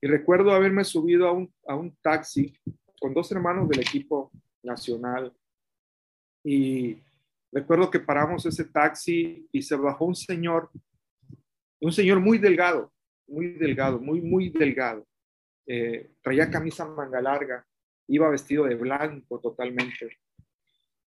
Y 0.00 0.06
recuerdo 0.06 0.52
haberme 0.52 0.84
subido 0.84 1.28
a 1.28 1.32
un, 1.32 1.52
a 1.66 1.74
un 1.76 1.96
taxi 2.02 2.54
con 3.00 3.14
dos 3.14 3.30
hermanos 3.32 3.68
del 3.68 3.80
equipo 3.80 4.30
nacional. 4.62 5.32
Y 6.42 6.98
recuerdo 7.52 7.90
que 7.90 8.00
paramos 8.00 8.44
ese 8.46 8.64
taxi 8.64 9.48
y 9.52 9.62
se 9.62 9.76
bajó 9.76 10.06
un 10.06 10.14
señor, 10.14 10.70
un 11.80 11.92
señor 11.92 12.20
muy 12.20 12.38
delgado, 12.38 12.92
muy 13.26 13.52
delgado, 13.52 13.98
muy, 13.98 14.20
muy 14.20 14.50
delgado. 14.50 15.06
Eh, 15.66 16.12
traía 16.22 16.50
camisa 16.50 16.84
manga 16.84 17.20
larga, 17.20 17.66
iba 18.08 18.28
vestido 18.28 18.64
de 18.64 18.74
blanco 18.74 19.40
totalmente. 19.40 20.18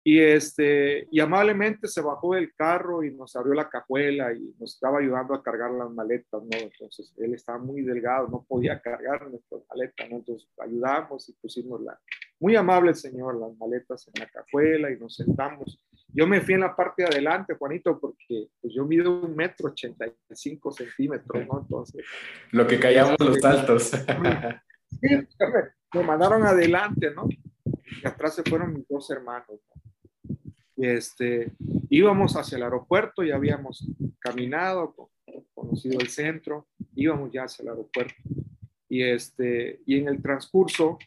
Y, 0.06 0.20
este, 0.20 1.08
y 1.10 1.18
amablemente 1.18 1.88
se 1.88 2.00
bajó 2.00 2.36
del 2.36 2.54
carro 2.54 3.02
y 3.02 3.12
nos 3.12 3.34
abrió 3.34 3.54
la 3.54 3.68
cajuela 3.68 4.32
y 4.32 4.54
nos 4.56 4.75
estaba 4.75 5.00
ayudando 5.00 5.34
a 5.34 5.42
cargar 5.42 5.72
las 5.72 5.90
maletas, 5.90 6.44
¿no? 6.44 6.56
Entonces 6.56 7.12
él 7.16 7.34
estaba 7.34 7.58
muy 7.58 7.82
delgado, 7.82 8.28
no 8.28 8.46
podía 8.48 8.80
cargar 8.80 9.28
nuestras 9.28 9.62
maletas, 9.68 10.08
¿no? 10.08 10.18
Entonces 10.18 10.48
ayudamos 10.60 11.28
y 11.28 11.32
pusimos 11.32 11.80
la... 11.80 11.98
Muy 12.38 12.54
amable 12.54 12.90
el 12.90 12.94
señor, 12.94 13.34
las 13.34 13.56
maletas 13.56 14.06
en 14.06 14.20
la 14.20 14.28
cajuela 14.28 14.92
y 14.92 14.96
nos 14.96 15.16
sentamos. 15.16 15.82
Yo 16.14 16.25
me 16.28 16.40
fui 16.40 16.54
en 16.54 16.60
la 16.60 16.76
parte 16.76 17.02
de 17.02 17.08
adelante, 17.08 17.56
Juanito, 17.58 17.98
porque 17.98 18.48
pues, 18.60 18.72
yo 18.72 18.84
mido 18.84 19.10
un 19.10 19.34
metro 19.34 19.70
ochenta 19.70 20.06
y 20.06 20.12
cinco 20.30 20.70
centímetros, 20.70 21.44
¿no? 21.48 21.62
Entonces... 21.62 22.04
Lo 22.52 22.64
que 22.64 22.78
callamos 22.78 23.16
los 23.18 23.44
altos. 23.44 23.90
Sí, 24.88 25.08
me, 25.10 25.98
me 26.00 26.06
mandaron 26.06 26.44
adelante, 26.44 27.10
¿no? 27.10 27.28
Y 28.02 28.06
atrás 28.06 28.36
se 28.36 28.44
fueron 28.44 28.72
mis 28.72 28.86
dos 28.86 29.10
hermanos, 29.10 29.48
¿no? 29.50 29.75
Este, 30.76 31.52
íbamos 31.88 32.37
hacia 32.37 32.56
el 32.56 32.64
aeropuerto, 32.64 33.23
ya 33.23 33.37
habíamos 33.37 33.87
caminado, 34.18 34.95
conocido 35.54 35.99
el 36.00 36.09
centro, 36.09 36.68
íbamos 36.95 37.33
ya 37.33 37.45
hacia 37.45 37.62
el 37.62 37.71
aeropuerto. 37.71 38.14
Y, 38.88 39.02
este, 39.02 39.80
y 39.87 39.99
en 39.99 40.09
el 40.09 40.23
transcurso, 40.23 40.99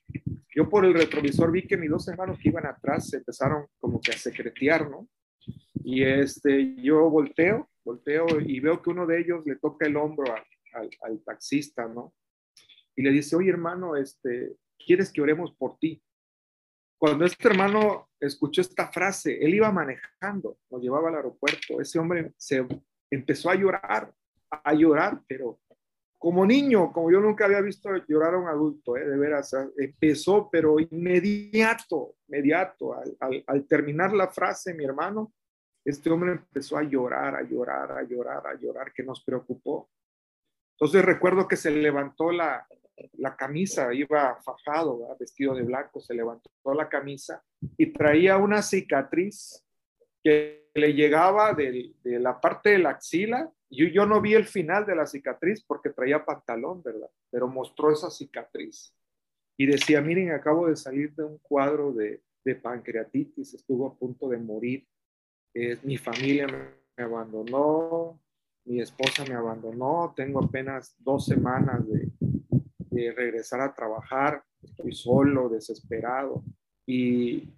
yo 0.53 0.69
por 0.69 0.85
el 0.85 0.93
retrovisor 0.93 1.51
vi 1.51 1.65
que 1.65 1.77
mis 1.77 1.89
dos 1.89 2.07
hermanos 2.07 2.37
que 2.41 2.49
iban 2.49 2.65
atrás 2.65 3.09
se 3.09 3.17
empezaron 3.17 3.67
como 3.79 4.01
que 4.01 4.11
a 4.11 4.17
secretear, 4.17 4.89
¿no? 4.89 5.07
Y 5.83 6.03
este, 6.03 6.75
yo 6.75 7.09
volteo, 7.09 7.69
volteo 7.85 8.25
y 8.41 8.59
veo 8.59 8.81
que 8.81 8.89
uno 8.89 9.07
de 9.07 9.21
ellos 9.21 9.45
le 9.45 9.55
toca 9.55 9.87
el 9.87 9.95
hombro 9.95 10.33
al, 10.73 10.89
al 11.01 11.23
taxista, 11.23 11.87
¿no? 11.87 12.13
Y 12.95 13.01
le 13.01 13.11
dice, 13.11 13.35
oye 13.35 13.49
hermano, 13.49 13.95
este, 13.95 14.57
¿quieres 14.77 15.11
que 15.11 15.21
oremos 15.21 15.55
por 15.55 15.77
ti? 15.77 16.01
Cuando 16.99 17.25
este 17.25 17.47
hermano 17.47 18.09
escuchó 18.19 18.59
esta 18.59 18.91
frase, 18.91 19.37
él 19.41 19.55
iba 19.55 19.71
manejando, 19.71 20.57
nos 20.69 20.81
llevaba 20.81 21.07
al 21.07 21.15
aeropuerto, 21.15 21.79
ese 21.79 21.97
hombre 21.97 22.33
se 22.35 22.67
empezó 23.09 23.49
a 23.49 23.55
llorar, 23.55 24.13
a 24.49 24.73
llorar, 24.73 25.21
pero 25.25 25.61
como 26.17 26.45
niño, 26.45 26.91
como 26.91 27.09
yo 27.09 27.21
nunca 27.21 27.45
había 27.45 27.61
visto 27.61 27.89
llorar 28.05 28.33
a 28.33 28.39
un 28.39 28.49
adulto, 28.49 28.97
¿eh? 28.97 29.07
de 29.07 29.17
veras, 29.17 29.55
empezó, 29.77 30.49
pero 30.51 30.77
inmediato, 30.77 32.15
inmediato, 32.27 32.93
al, 32.93 33.45
al, 33.47 33.65
terminar 33.65 34.11
la 34.11 34.27
frase, 34.27 34.73
mi 34.73 34.83
hermano, 34.83 35.31
este 35.85 36.09
hombre 36.09 36.33
empezó 36.33 36.77
a 36.77 36.83
llorar, 36.83 37.33
a 37.33 37.43
llorar, 37.43 37.93
a 37.93 38.03
llorar, 38.03 38.45
a 38.45 38.55
llorar, 38.55 38.91
que 38.91 39.03
nos 39.03 39.23
preocupó. 39.23 39.89
Entonces 40.73 41.05
recuerdo 41.05 41.47
que 41.47 41.55
se 41.55 41.71
levantó 41.71 42.33
la, 42.33 42.67
la 43.13 43.35
camisa, 43.35 43.93
iba 43.93 44.37
fajado, 44.41 45.15
vestido 45.19 45.55
de 45.55 45.63
blanco, 45.63 45.99
se 45.99 46.13
levantó 46.13 46.49
la 46.73 46.87
camisa 46.87 47.43
y 47.77 47.91
traía 47.93 48.37
una 48.37 48.61
cicatriz 48.61 49.65
que 50.23 50.69
le 50.73 50.93
llegaba 50.93 51.53
de, 51.53 51.93
la 52.03 52.39
parte 52.39 52.71
de 52.71 52.79
la 52.79 52.91
axila. 52.91 53.51
Yo, 53.69 53.87
yo 53.87 54.05
no 54.05 54.21
vi 54.21 54.33
el 54.33 54.45
final 54.45 54.85
de 54.85 54.95
la 54.95 55.05
cicatriz 55.05 55.63
porque 55.63 55.89
traía 55.89 56.25
pantalón, 56.25 56.81
¿verdad? 56.83 57.09
Pero 57.29 57.47
mostró 57.47 57.91
esa 57.91 58.09
cicatriz. 58.09 58.93
Y 59.57 59.65
decía, 59.65 60.01
miren, 60.01 60.31
acabo 60.31 60.67
de 60.67 60.75
salir 60.75 61.13
de 61.15 61.23
un 61.23 61.37
cuadro 61.39 61.91
de, 61.91 62.21
pancreatitis, 62.63 63.53
estuvo 63.53 63.85
a 63.85 63.95
punto 63.95 64.27
de 64.27 64.37
morir. 64.37 64.87
Eh, 65.53 65.77
mi 65.83 65.97
familia 65.97 66.47
me 66.47 67.03
abandonó, 67.03 68.19
mi 68.65 68.81
esposa 68.81 69.23
me 69.25 69.35
abandonó, 69.35 70.13
tengo 70.15 70.43
apenas 70.43 70.95
dos 70.97 71.25
semanas 71.25 71.87
de, 71.87 72.09
regresar 73.15 73.61
a 73.61 73.73
trabajar, 73.73 74.43
estoy 74.61 74.91
solo, 74.91 75.49
desesperado. 75.49 76.43
Y, 76.85 77.49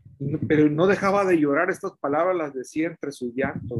pero 0.47 0.69
no 0.69 0.87
dejaba 0.87 1.25
de 1.25 1.37
llorar, 1.37 1.69
estas 1.69 1.97
palabras 1.97 2.35
las 2.35 2.53
decía 2.53 2.87
entre 2.87 3.11
su 3.11 3.33
llanto, 3.33 3.79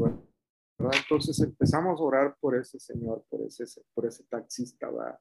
¿verdad? 0.78 1.00
Entonces 1.00 1.38
empezamos 1.40 2.00
a 2.00 2.02
orar 2.02 2.36
por 2.40 2.56
ese 2.56 2.78
señor, 2.80 3.24
por 3.28 3.42
ese, 3.42 3.64
por 3.94 4.06
ese 4.06 4.24
taxista, 4.24 4.90
¿verdad? 4.90 5.18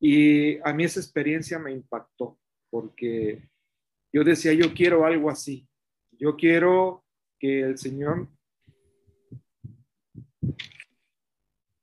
Y 0.00 0.58
a 0.60 0.72
mí 0.72 0.84
esa 0.84 1.00
experiencia 1.00 1.58
me 1.58 1.72
impactó, 1.72 2.38
porque 2.70 3.48
yo 4.12 4.24
decía, 4.24 4.52
yo 4.54 4.72
quiero 4.72 5.04
algo 5.04 5.28
así, 5.28 5.68
yo 6.12 6.36
quiero 6.36 7.04
que 7.38 7.60
el 7.60 7.78
Señor 7.78 8.28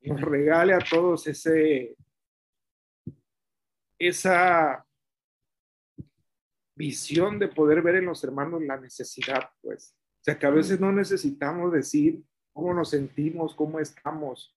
nos 0.01 0.21
regale 0.21 0.73
a 0.73 0.79
todos 0.79 1.27
ese, 1.27 1.95
esa 3.99 4.85
visión 6.75 7.39
de 7.39 7.47
poder 7.47 7.81
ver 7.81 7.95
en 7.95 8.05
los 8.05 8.23
hermanos 8.23 8.61
la 8.63 8.77
necesidad, 8.77 9.49
pues. 9.61 9.95
O 10.21 10.23
sea, 10.25 10.37
que 10.37 10.45
a 10.45 10.51
veces 10.51 10.79
no 10.79 10.91
necesitamos 10.91 11.71
decir 11.71 12.23
cómo 12.53 12.73
nos 12.73 12.89
sentimos, 12.89 13.53
cómo 13.55 13.79
estamos 13.79 14.55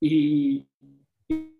y, 0.00 0.66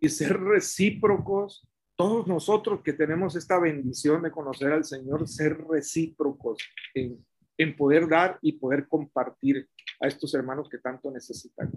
ser 0.08 0.40
recíprocos. 0.40 1.68
Todos 1.96 2.26
nosotros 2.26 2.80
que 2.82 2.92
tenemos 2.92 3.36
esta 3.36 3.58
bendición 3.58 4.22
de 4.22 4.30
conocer 4.30 4.72
al 4.72 4.84
Señor, 4.84 5.28
ser 5.28 5.58
recíprocos 5.66 6.58
en, 6.94 7.26
en 7.58 7.76
poder 7.76 8.08
dar 8.08 8.38
y 8.40 8.52
poder 8.52 8.86
compartir 8.88 9.68
a 10.00 10.06
estos 10.06 10.32
hermanos 10.34 10.68
que 10.68 10.78
tanto 10.78 11.10
necesitan. 11.10 11.72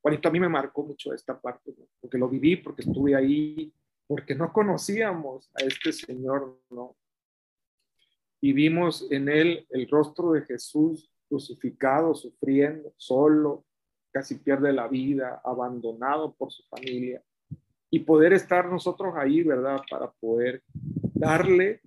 Juanito, 0.00 0.28
a 0.28 0.32
mí 0.32 0.40
me 0.40 0.48
marcó 0.48 0.84
mucho 0.84 1.12
esta 1.12 1.38
parte, 1.38 1.74
porque 2.00 2.18
lo 2.18 2.28
viví, 2.28 2.56
porque 2.56 2.82
estuve 2.82 3.16
ahí, 3.16 3.72
porque 4.08 4.34
no 4.34 4.52
conocíamos 4.52 5.50
a 5.54 5.64
este 5.64 5.92
Señor, 5.92 6.58
¿no? 6.70 6.96
Y 8.40 8.52
vimos 8.52 9.06
en 9.10 9.28
él 9.28 9.66
el 9.70 9.88
rostro 9.88 10.32
de 10.32 10.42
Jesús 10.42 11.12
crucificado, 11.28 12.14
sufriendo, 12.14 12.94
solo, 12.96 13.66
casi 14.10 14.36
pierde 14.36 14.72
la 14.72 14.88
vida, 14.88 15.42
abandonado 15.44 16.34
por 16.34 16.50
su 16.50 16.62
familia. 16.68 17.22
Y 17.90 18.00
poder 18.00 18.32
estar 18.32 18.66
nosotros 18.66 19.14
ahí, 19.16 19.42
¿verdad? 19.42 19.80
Para 19.90 20.10
poder 20.12 20.62
darle 21.14 21.82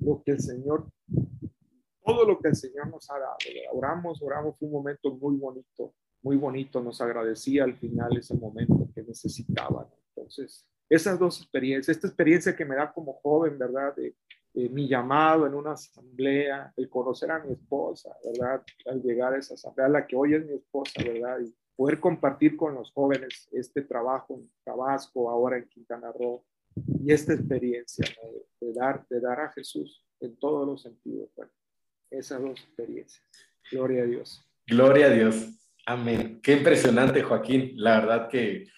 lo 0.00 0.22
que 0.22 0.32
el 0.32 0.40
Señor, 0.40 0.88
todo 2.04 2.24
lo 2.24 2.38
que 2.38 2.48
el 2.48 2.56
Señor 2.56 2.88
nos 2.88 3.10
ha 3.10 3.18
dado. 3.18 3.36
Oramos, 3.72 4.22
oramos, 4.22 4.56
fue 4.58 4.68
un 4.68 4.74
momento 4.74 5.12
muy 5.16 5.36
bonito, 5.36 5.94
muy 6.22 6.36
bonito, 6.36 6.80
nos 6.80 7.00
agradecía 7.00 7.64
al 7.64 7.76
final 7.76 8.16
ese 8.16 8.34
momento 8.34 8.88
que 8.94 9.02
necesitaban. 9.02 9.86
Entonces, 10.14 10.68
esas 10.88 11.18
dos 11.18 11.40
experiencias, 11.40 11.96
esta 11.96 12.08
experiencia 12.08 12.54
que 12.54 12.64
me 12.64 12.76
da 12.76 12.92
como 12.92 13.14
joven, 13.14 13.58
¿verdad? 13.58 13.94
De, 13.94 14.14
mi 14.70 14.86
llamado 14.86 15.48
en 15.48 15.54
una 15.54 15.72
asamblea, 15.72 16.72
el 16.76 16.88
conocer 16.88 17.28
a 17.32 17.40
mi 17.40 17.54
esposa, 17.54 18.16
¿verdad? 18.24 18.62
Al 18.86 19.02
llegar 19.02 19.34
a 19.34 19.38
esa 19.38 19.54
asamblea, 19.54 19.88
la 19.88 20.06
que 20.06 20.14
hoy 20.14 20.34
es 20.34 20.46
mi 20.46 20.54
esposa, 20.54 21.02
¿verdad? 21.02 21.40
Y 21.40 21.52
poder 21.74 21.98
compartir 21.98 22.56
con 22.56 22.72
los 22.72 22.92
jóvenes 22.92 23.48
este 23.50 23.82
trabajo 23.82 24.36
en 24.38 24.48
Tabasco, 24.62 25.28
ahora 25.28 25.58
en 25.58 25.68
Quintana 25.68 26.12
Roo, 26.12 26.44
y 26.76 27.12
esta 27.12 27.34
experiencia 27.34 28.06
de, 28.60 28.72
dar, 28.72 29.04
de 29.08 29.20
dar 29.20 29.40
a 29.40 29.50
Jesús 29.50 30.04
en 30.20 30.36
todos 30.36 30.66
los 30.66 30.82
sentidos. 30.82 31.28
Bueno, 31.34 31.50
esas 32.10 32.40
dos 32.40 32.60
experiencias. 32.60 33.24
Gloria 33.72 34.04
a 34.04 34.06
Dios. 34.06 34.44
Gloria 34.66 35.06
a 35.06 35.10
Dios. 35.10 35.48
Amén. 35.86 36.40
Qué 36.42 36.52
impresionante, 36.52 37.22
Joaquín. 37.22 37.72
La 37.74 38.00
verdad 38.00 38.28
que 38.28 38.68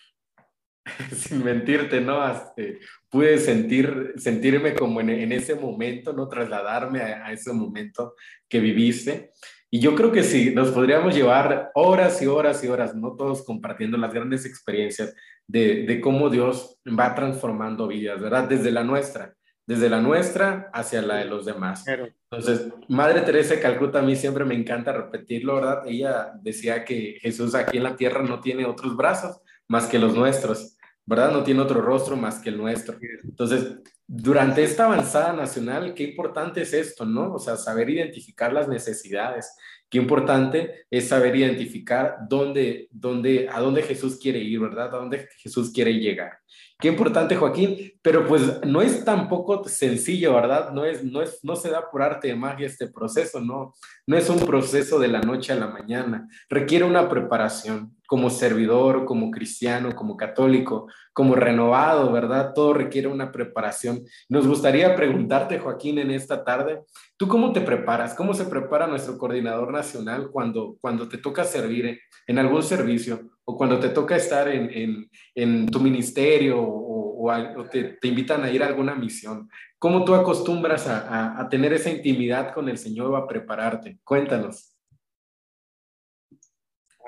sin 1.13 1.45
mentirte, 1.45 2.01
¿no? 2.01 2.27
Este, 2.31 2.81
pude 3.11 3.39
sentir, 3.39 4.15
sentirme 4.17 4.75
como 4.75 5.01
en, 5.01 5.33
ese 5.33 5.55
momento, 5.55 6.13
¿no? 6.13 6.29
Trasladarme 6.29 7.01
a, 7.01 7.33
ese 7.33 7.53
momento 7.53 8.15
que 8.49 8.61
viviste. 8.61 9.33
Y 9.71 9.81
yo 9.81 9.95
creo 9.95 10.13
que 10.13 10.23
sí, 10.23 10.55
nos 10.55 10.71
podríamos 10.71 11.15
llevar 11.15 11.71
horas 11.75 12.23
y 12.23 12.27
horas 12.27 12.63
y 12.63 12.69
horas, 12.69 12.95
¿no? 12.95 13.17
Todos 13.17 13.45
compartiendo 13.45 13.99
las 13.99 14.13
grandes 14.13 14.47
experiencias 14.47 15.15
de, 15.47 15.85
de 15.85 16.01
cómo 16.01 16.31
Dios 16.31 16.79
va 16.87 17.15
transformando 17.15 17.89
vidas, 17.89 18.21
¿verdad? 18.21 18.49
Desde 18.49 18.71
la 18.71 18.85
nuestra, 18.85 19.35
desde 19.67 19.91
la 19.91 20.01
nuestra 20.01 20.71
hacia 20.73 21.03
la 21.03 21.17
de 21.17 21.25
los 21.25 21.45
demás. 21.45 21.85
Entonces, 21.89 22.69
Madre 22.89 23.23
Teresa 23.23 23.55
de 23.55 23.61
Calcuta, 23.61 23.99
a 23.99 24.03
mí 24.03 24.15
siempre 24.15 24.45
me 24.45 24.55
encanta 24.55 24.93
repetirlo, 24.93 25.57
¿verdad? 25.57 25.83
Ella 25.87 26.33
decía 26.41 26.85
que 26.85 27.19
Jesús 27.21 27.55
aquí 27.55 27.77
en 27.77 27.83
la 27.83 27.97
tierra 27.97 28.23
no 28.23 28.41
tiene 28.41 28.65
otros 28.65 28.97
brazos 28.97 29.41
más 29.69 29.87
que 29.87 29.99
los 29.99 30.15
nuestros. 30.15 30.76
¿Verdad? 31.07 31.31
No 31.31 31.45
tiene 31.45 31.61
otro 31.61 31.81
rostro 31.81 32.17
más 32.17 32.41
que 32.41 32.51
el 32.51 32.59
nuestro. 32.59 32.99
Entonces, 33.23 33.79
durante 34.07 34.63
esta 34.63 34.85
avanzada 34.85 35.33
nacional, 35.33 35.95
qué 35.95 36.03
importante 36.05 36.63
es 36.63 36.73
esto, 36.73 37.05
¿no? 37.05 37.35
O 37.35 37.39
sea, 37.39 37.57
saber 37.57 37.89
identificar 37.89 38.53
las 38.53 38.69
necesidades. 38.69 39.57
Qué 39.89 39.99
importante 39.99 40.87
es 40.91 41.09
saber 41.09 41.37
identificar 41.37 42.17
dónde, 42.29 42.89
dónde, 42.91 43.49
a 43.49 43.61
dónde 43.61 43.83
Jesús 43.83 44.19
quiere 44.21 44.41
ir, 44.41 44.59
¿verdad? 44.59 44.93
A 44.93 44.99
dónde 44.99 45.29
Jesús 45.39 45.71
quiere 45.73 45.95
llegar. 45.95 46.39
Qué 46.79 46.89
importante, 46.89 47.37
Joaquín, 47.37 47.93
pero 48.03 48.27
pues 48.27 48.65
no 48.65 48.83
es 48.83 49.05
tampoco 49.05 49.67
sencillo, 49.69 50.35
¿verdad? 50.35 50.73
No, 50.73 50.85
es, 50.85 51.05
no, 51.05 51.23
es, 51.23 51.39
no 51.43 51.55
se 51.55 51.71
da 51.71 51.89
por 51.89 52.03
arte 52.03 52.29
de 52.29 52.35
magia 52.35 52.67
este 52.67 52.89
proceso, 52.89 53.41
¿no? 53.41 53.75
No 54.07 54.17
es 54.17 54.29
un 54.29 54.41
proceso 54.41 54.99
de 54.99 55.09
la 55.09 55.21
noche 55.21 55.53
a 55.53 55.57
la 55.57 55.69
mañana, 55.69 56.29
requiere 56.49 56.85
una 56.85 57.09
preparación 57.09 57.96
como 58.07 58.31
servidor, 58.31 59.05
como 59.05 59.31
cristiano, 59.31 59.95
como 59.95 60.17
católico, 60.17 60.89
como 61.13 61.35
renovado, 61.35 62.13
¿verdad? 62.13 62.53
Todo 62.55 62.75
requiere 62.75 63.09
una 63.09 63.33
preparación. 63.33 64.03
Nos 64.29 64.47
gustaría 64.47 64.95
preguntarte, 64.95 65.59
Joaquín, 65.59 65.99
en 65.99 66.11
esta 66.11 66.45
tarde, 66.45 66.83
¿tú 67.17 67.29
cómo 67.29 67.53
te 67.53 67.61
preparas? 67.61 68.15
¿Cómo 68.15 68.35
se 68.35 68.45
prepara 68.45 68.87
nuestro 68.87 69.19
coordinador 69.19 69.73
nacional 69.73 70.31
cuando, 70.31 70.77
cuando 70.81 71.09
te 71.09 71.19
toca 71.19 71.45
servir 71.45 72.01
en 72.27 72.39
algún 72.39 72.63
servicio? 72.63 73.31
o 73.49 73.57
cuando 73.57 73.79
te 73.79 73.91
toca 73.91 74.17
estar 74.17 74.49
en, 74.49 75.09
en, 75.35 75.67
tu 75.69 75.79
ministerio 75.79 76.61
o, 76.61 77.31
o, 77.31 77.65
te, 77.71 77.97
te, 78.01 78.09
invitan 78.09 78.43
a 78.43 78.51
ir 78.51 78.63
a 78.63 78.67
alguna 78.67 78.97
misión, 78.97 79.49
¿cómo 79.79 80.05
tú 80.05 80.15
acostumbras 80.15 80.89
a, 80.89 80.99
a, 81.09 81.41
a, 81.41 81.49
tener 81.49 81.73
esa 81.73 81.91
intimidad 81.91 82.53
con 82.53 82.69
el 82.69 82.77
Señor 82.77 83.13
o 83.13 83.17
a 83.17 83.29
prepararte? 83.29 83.99
Cuéntanos. 84.03 84.76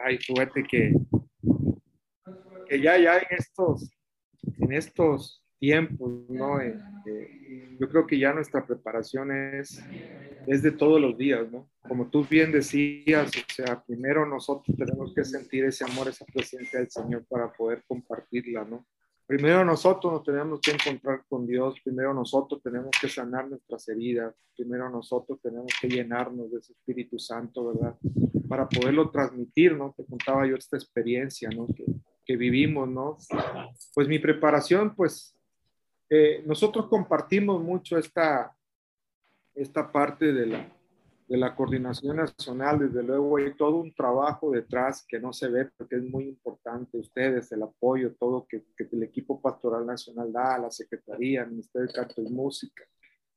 Ay, 0.05 0.19
fíjate 0.19 0.63
que, 0.63 0.95
que 2.69 2.81
ya, 2.81 2.99
ya 2.99 3.19
en 3.19 3.27
estos, 3.37 3.91
en 4.59 4.73
estos 4.73 5.45
tiempos, 5.59 6.29
¿no? 6.29 6.61
Eh, 6.61 6.79
eh, 7.07 7.77
yo 7.81 7.89
creo 7.89 8.07
que 8.07 8.19
ya 8.19 8.33
nuestra 8.33 8.65
preparación 8.65 9.33
es 9.33 9.83
es 10.49 10.63
de 10.63 10.71
todos 10.73 10.99
los 10.99 11.17
días, 11.17 11.51
¿no? 11.53 11.71
Como 11.87 12.09
tú 12.09 12.25
bien 12.25 12.51
decías, 12.51 13.31
o 13.37 13.53
sea, 13.55 13.85
primero 13.87 14.25
nosotros 14.25 14.75
tenemos 14.77 15.13
que 15.15 15.23
sentir 15.23 15.65
ese 15.67 15.85
amor, 15.85 16.09
esa 16.09 16.25
presencia 16.25 16.79
del 16.79 16.91
Señor 16.91 17.27
para 17.29 17.53
poder 17.53 17.85
compartirla, 17.87 18.65
¿no? 18.65 18.87
Primero 19.29 19.63
nosotros 19.63 20.11
nos 20.11 20.25
tenemos 20.25 20.59
que 20.59 20.71
encontrar 20.71 21.23
con 21.29 21.47
Dios, 21.47 21.79
primero 21.85 22.15
nosotros 22.15 22.63
tenemos 22.63 22.89
que 22.99 23.11
sanar 23.11 23.47
nuestras 23.47 23.87
heridas, 23.91 24.35
primero 24.57 24.89
nosotros 24.89 25.39
tenemos 25.43 25.71
que 25.79 25.87
llenarnos 25.87 26.51
de 26.51 26.61
ese 26.61 26.73
Espíritu 26.73 27.19
Santo, 27.19 27.75
¿verdad? 27.75 27.95
Para 28.49 28.67
poderlo 28.67 29.11
transmitir, 29.11 29.77
¿no? 29.77 29.93
Te 29.95 30.07
contaba 30.07 30.47
yo 30.47 30.57
esta 30.57 30.79
experiencia, 30.79 31.51
¿no? 31.51 31.67
Que, 32.25 32.37
vivimos, 32.37 32.89
¿no? 32.89 33.19
Pues 33.95 34.09
mi 34.09 34.19
preparación, 34.19 34.95
pues 34.95 35.37
eh, 36.09 36.43
nosotros 36.47 36.87
compartimos 36.89 37.63
mucho 37.63 37.99
esta, 37.99 38.57
esta 39.55 39.93
parte 39.93 40.33
de 40.33 40.47
la, 40.47 40.78
de 41.29 41.37
la 41.37 41.55
coordinación 41.55 42.17
nacional, 42.17 42.79
desde 42.79 43.03
luego 43.03 43.37
hay 43.37 43.55
todo 43.55 43.77
un 43.77 43.95
trabajo 43.95 44.51
detrás 44.51 45.05
que 45.07 45.21
no 45.21 45.33
se 45.35 45.49
ve 45.49 45.67
porque 45.77 45.97
es 45.97 46.03
muy 46.03 46.25
importante. 46.25 46.97
Ustedes, 46.97 47.53
el 47.53 47.63
apoyo, 47.63 48.15
todo 48.19 48.47
que, 48.49 48.65
que 48.75 48.89
el 48.91 49.03
equipo 49.03 49.39
pastoral 49.39 49.85
nacional 49.85 50.33
da, 50.33 50.59
la 50.59 50.71
Secretaría, 50.71 51.43
el 51.43 51.51
Ministerio 51.51 51.87
de 51.87 51.93
Canto 51.93 52.23
y 52.23 52.31
Música. 52.31 52.83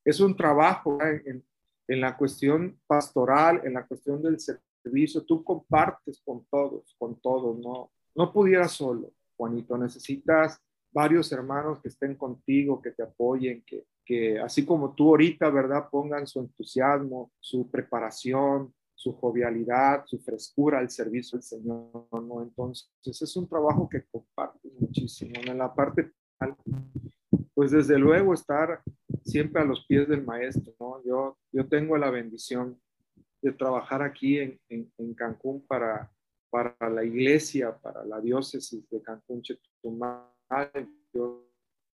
Es 0.02 0.20
un 0.20 0.34
trabajo 0.34 0.98
en, 1.02 1.44
en 1.86 2.00
la 2.00 2.16
cuestión 2.16 2.80
pastoral, 2.86 3.60
en 3.64 3.74
la 3.74 3.86
cuestión 3.86 4.22
del 4.22 4.38
servicio. 4.40 5.22
Tú 5.24 5.44
compartes 5.44 6.22
con 6.24 6.46
todos, 6.46 6.96
con 6.98 7.20
todos, 7.20 7.58
no, 7.58 7.90
no 8.14 8.32
pudieras 8.32 8.72
solo, 8.72 9.12
Juanito. 9.36 9.76
Necesitas 9.76 10.58
varios 10.92 11.32
hermanos 11.32 11.80
que 11.80 11.88
estén 11.88 12.16
contigo, 12.16 12.80
que 12.80 12.92
te 12.92 13.02
apoyen, 13.02 13.62
que, 13.66 13.86
que 14.04 14.38
así 14.38 14.64
como 14.64 14.94
tú 14.94 15.08
ahorita, 15.08 15.50
¿verdad? 15.50 15.88
Pongan 15.90 16.26
su 16.26 16.40
entusiasmo, 16.40 17.32
su 17.40 17.70
preparación, 17.70 18.74
su 18.94 19.14
jovialidad, 19.14 20.04
su 20.06 20.18
frescura 20.20 20.78
al 20.78 20.90
servicio 20.90 21.36
del 21.36 21.42
Señor, 21.42 22.06
¿no? 22.12 22.42
Entonces, 22.42 22.88
es 23.04 23.36
un 23.36 23.48
trabajo 23.48 23.88
que 23.88 24.04
comparto 24.04 24.60
muchísimo. 24.78 25.32
En 25.44 25.58
la 25.58 25.74
parte 25.74 26.12
pues 27.54 27.70
desde 27.70 27.98
luego 27.98 28.34
estar 28.34 28.82
siempre 29.24 29.62
a 29.62 29.64
los 29.64 29.86
pies 29.86 30.08
del 30.08 30.24
maestro, 30.24 30.74
¿no? 30.80 31.02
Yo, 31.04 31.38
yo 31.52 31.68
tengo 31.68 31.96
la 31.96 32.10
bendición 32.10 32.80
de 33.40 33.52
trabajar 33.52 34.02
aquí 34.02 34.38
en, 34.38 34.58
en, 34.68 34.92
en 34.98 35.14
Cancún 35.14 35.64
para, 35.66 36.10
para 36.50 36.90
la 36.90 37.04
iglesia, 37.04 37.76
para 37.76 38.04
la 38.04 38.20
diócesis 38.20 38.88
de 38.88 39.02
Cancún, 39.02 39.42
Chetumal. 39.42 40.26
Yo 41.12 41.48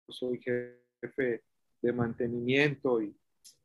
soy 0.08 0.40
jefe 0.40 1.42
de 1.82 1.92
mantenimiento 1.92 3.02
y, 3.02 3.14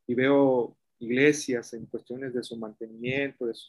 y, 0.06 0.14
veo 0.14 0.76
iglesias 0.98 1.72
en 1.74 1.86
cuestiones 1.86 2.34
de 2.34 2.42
su 2.42 2.56
mantenimiento, 2.56 3.46
de 3.46 3.54
su, 3.54 3.68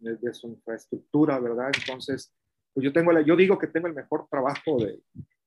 de 0.00 0.34
su, 0.34 0.48
infraestructura, 0.48 1.38
¿verdad? 1.38 1.70
Entonces, 1.78 2.34
pues 2.72 2.84
yo 2.84 2.92
tengo, 2.92 3.12
la, 3.12 3.20
yo 3.20 3.36
digo 3.36 3.58
que 3.58 3.66
tengo 3.66 3.86
el 3.86 3.94
mejor 3.94 4.26
trabajo 4.28 4.78
de, 4.78 5.00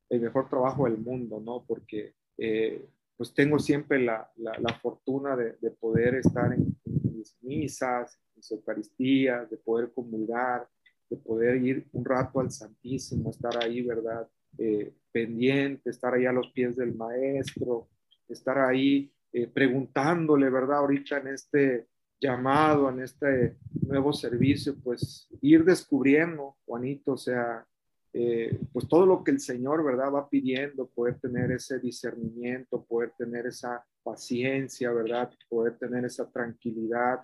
el 0.09 0.21
mejor 0.21 0.49
trabajo 0.49 0.85
del 0.85 0.97
mundo, 0.97 1.41
¿no? 1.41 1.65
Porque 1.67 2.13
eh, 2.37 2.87
pues 3.17 3.33
tengo 3.33 3.59
siempre 3.59 3.99
la, 3.99 4.31
la, 4.37 4.57
la 4.59 4.73
fortuna 4.79 5.35
de, 5.35 5.57
de, 5.59 5.71
poder 5.71 6.15
estar 6.15 6.53
en, 6.53 6.77
en, 6.85 7.17
mis 7.17 7.35
misas, 7.41 8.15
en 8.15 8.37
mis 8.37 8.51
eucaristías, 8.51 9.49
de 9.49 9.57
poder 9.57 9.91
comulgar, 9.91 10.67
de 11.09 11.17
poder 11.17 11.57
ir 11.63 11.87
un 11.93 12.05
rato 12.05 12.39
al 12.39 12.51
Santísimo, 12.51 13.31
estar 13.31 13.63
ahí, 13.63 13.81
¿verdad? 13.81 14.27
Eh, 14.57 14.93
pendiente, 15.11 15.89
estar 15.89 16.13
ahí 16.13 16.25
a 16.25 16.33
los 16.33 16.51
pies 16.51 16.75
del 16.75 16.93
maestro, 16.93 17.87
estar 18.27 18.57
ahí 18.57 19.09
eh, 19.31 19.47
preguntándole, 19.47 20.49
¿verdad? 20.49 20.79
Ahorita 20.79 21.19
en 21.19 21.27
este 21.27 21.87
llamado, 22.19 22.89
en 22.89 23.01
este 23.01 23.57
nuevo 23.87 24.11
servicio, 24.11 24.75
pues 24.83 25.29
ir 25.41 25.63
descubriendo, 25.63 26.57
Juanito, 26.65 27.13
o 27.13 27.17
sea, 27.17 27.65
eh, 28.11 28.59
pues 28.71 28.87
todo 28.87 29.05
lo 29.05 29.23
que 29.23 29.31
el 29.31 29.39
Señor, 29.39 29.83
¿verdad? 29.83 30.13
Va 30.13 30.29
pidiendo, 30.29 30.87
poder 30.87 31.19
tener 31.19 31.51
ese 31.51 31.79
discernimiento, 31.79 32.85
poder 32.85 33.11
tener 33.17 33.45
esa 33.45 33.85
paciencia, 34.03 34.91
¿verdad? 34.91 35.31
Poder 35.49 35.77
tener 35.77 36.05
esa 36.05 36.29
tranquilidad 36.29 37.19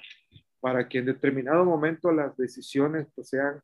para 0.60 0.88
que 0.88 1.00
en 1.00 1.06
determinado 1.06 1.65
momento 1.65 2.12
las 2.12 2.36
decisiones 2.38 3.08
pues 3.15 3.30
sean 3.30 3.62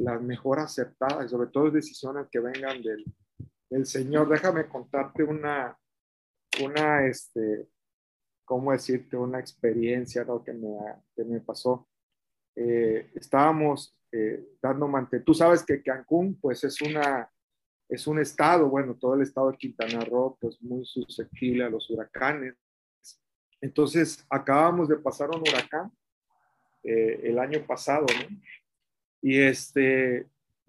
las 0.00 0.20
mejor 0.22 0.58
aceptadas, 0.60 1.30
sobre 1.30 1.50
todo 1.50 1.70
decisiones 1.70 2.26
que 2.30 2.40
vengan 2.40 2.82
del, 2.82 3.04
del 3.68 3.86
Señor. 3.86 4.28
Déjame 4.28 4.66
contarte 4.66 5.22
una, 5.22 5.78
una, 6.64 7.06
este, 7.06 7.68
¿cómo 8.44 8.72
decirte? 8.72 9.16
Una 9.16 9.38
experiencia 9.38 10.26
que, 10.44 10.52
me, 10.52 10.78
que 11.14 11.24
me 11.24 11.40
pasó. 11.40 11.86
Eh, 12.56 13.10
estábamos 13.14 13.96
eh, 14.10 14.56
dando 14.62 14.88
mantenimiento. 14.88 15.32
Tú 15.32 15.34
sabes 15.34 15.62
que 15.64 15.82
Cancún, 15.82 16.38
pues 16.40 16.64
es 16.64 16.80
una, 16.80 17.30
es 17.88 18.06
un 18.06 18.18
estado, 18.20 18.68
bueno, 18.70 18.96
todo 18.96 19.14
el 19.14 19.22
estado 19.22 19.50
de 19.50 19.58
Quintana 19.58 20.00
Roo, 20.00 20.38
pues 20.40 20.60
muy 20.62 20.84
susceptible 20.86 21.64
a 21.64 21.70
los 21.70 21.90
huracanes. 21.90 22.54
Entonces, 23.60 24.24
acabamos 24.30 24.88
de 24.88 24.96
pasar 24.96 25.28
un 25.28 25.42
huracán 25.42 25.92
eh, 26.84 27.20
el 27.24 27.38
año 27.38 27.66
pasado, 27.66 28.06
¿no? 28.06 28.40
Y 29.22 29.38
este, 29.38 30.26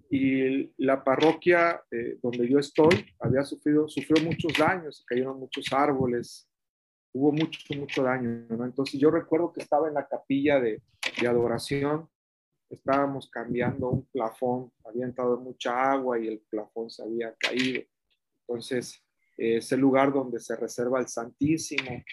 y 0.10 0.72
la 0.78 1.04
parroquia 1.04 1.82
eh, 1.90 2.18
donde 2.22 2.48
yo 2.50 2.60
estoy 2.60 3.06
había 3.20 3.44
sufrido, 3.44 3.88
sufrió 3.88 4.24
muchos 4.24 4.54
daños, 4.58 5.06
cayeron 5.08 5.40
muchos 5.40 5.72
árboles, 5.72 6.50
hubo 7.14 7.32
mucho, 7.32 7.60
mucho 7.78 8.04
daño. 8.04 8.46
Entonces 8.50 9.00
yo 9.00 9.10
recuerdo 9.10 9.54
que 9.54 9.62
estaba 9.62 9.88
en 9.88 9.94
la 9.94 10.08
capilla 10.08 10.60
de, 10.60 10.82
de 11.20 11.28
adoración, 11.28 12.10
estábamos 12.70 13.30
cambiando 13.30 13.90
un 13.90 14.06
plafón, 14.08 14.72
había 14.84 15.06
entrado 15.06 15.38
mucha 15.40 15.92
agua 15.92 16.20
y 16.20 16.28
el 16.28 16.40
plafón 16.50 16.90
se 16.90 17.04
había 17.04 17.34
caído. 17.36 17.82
Entonces, 18.48 19.02
eh, 19.38 19.58
es 19.58 19.72
el 19.72 19.80
lugar 19.80 20.12
donde 20.12 20.40
se 20.40 20.56
reserva 20.56 21.00
el 21.00 21.08
Santísimo. 21.08 22.04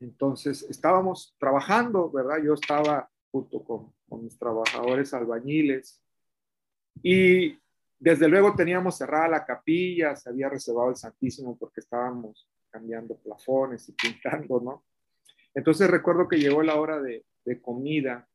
Entonces, 0.00 0.66
estábamos 0.68 1.36
trabajando, 1.38 2.10
¿verdad? 2.10 2.42
Yo 2.44 2.54
estaba 2.54 3.08
junto 3.30 3.62
con, 3.62 3.92
con 4.10 4.24
mis 4.24 4.38
trabajadores 4.38 5.14
albañiles, 5.14 6.02
y 7.02 7.58
desde 7.98 8.28
luego 8.28 8.54
teníamos 8.54 8.98
cerrada 8.98 9.28
la 9.28 9.44
capilla, 9.44 10.16
se 10.16 10.28
había 10.28 10.48
reservado 10.48 10.90
el 10.90 10.96
Santísimo 10.96 11.56
porque 11.56 11.80
estábamos 11.80 12.48
cambiando 12.68 13.16
plafones 13.16 13.88
y 13.88 13.92
pintando, 14.02 14.60
¿no? 14.60 14.84
Entonces 15.54 15.90
recuerdo 15.90 16.28
que 16.28 16.38
llegó 16.38 16.62
la 16.62 16.78
hora 16.78 17.00
de, 17.00 17.24
de 17.44 17.60
comida 17.60 18.28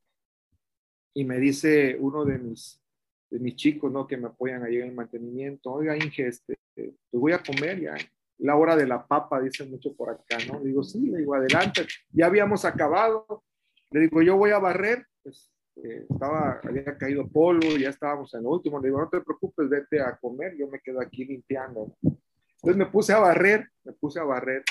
y 1.13 1.23
me 1.23 1.37
dice 1.37 1.97
uno 1.99 2.25
de 2.25 2.37
mis, 2.37 2.81
de 3.29 3.39
mis 3.39 3.55
chicos, 3.55 3.91
¿no? 3.91 4.05
Que 4.05 4.17
me 4.17 4.27
apoyan 4.27 4.63
ahí 4.63 4.77
en 4.77 4.87
el 4.87 4.93
mantenimiento, 4.93 5.71
oiga, 5.71 5.95
Inge, 5.95 6.27
este, 6.27 6.57
te 6.75 6.93
voy 7.11 7.31
a 7.31 7.41
comer 7.41 7.79
ya. 7.79 7.95
La 8.39 8.57
hora 8.57 8.75
de 8.75 8.85
la 8.85 9.05
papa, 9.07 9.39
dice 9.39 9.63
mucho 9.65 9.95
por 9.95 10.09
acá, 10.09 10.37
¿no? 10.51 10.59
Digo, 10.59 10.83
sí, 10.83 11.07
le 11.07 11.19
digo, 11.19 11.35
adelante. 11.35 11.87
Ya 12.11 12.25
habíamos 12.25 12.65
acabado. 12.65 13.43
Le 13.91 14.01
digo, 14.01 14.21
yo 14.21 14.35
voy 14.35 14.51
a 14.51 14.59
barrer. 14.59 15.07
Pues 15.23 15.49
eh, 15.83 16.05
estaba, 16.09 16.59
había 16.63 16.97
caído 16.97 17.27
polvo, 17.27 17.77
ya 17.77 17.89
estábamos 17.89 18.33
en 18.33 18.43
lo 18.43 18.51
último. 18.51 18.79
Le 18.79 18.87
digo, 18.87 18.99
no 18.99 19.09
te 19.09 19.21
preocupes, 19.21 19.69
vete 19.69 20.01
a 20.01 20.15
comer, 20.17 20.55
yo 20.57 20.67
me 20.67 20.79
quedo 20.79 21.01
aquí 21.01 21.25
limpiando. 21.25 21.95
Entonces 22.01 22.77
me 22.77 22.85
puse 22.87 23.13
a 23.13 23.19
barrer, 23.19 23.69
me 23.83 23.93
puse 23.93 24.19
a 24.19 24.23
barrer. 24.23 24.63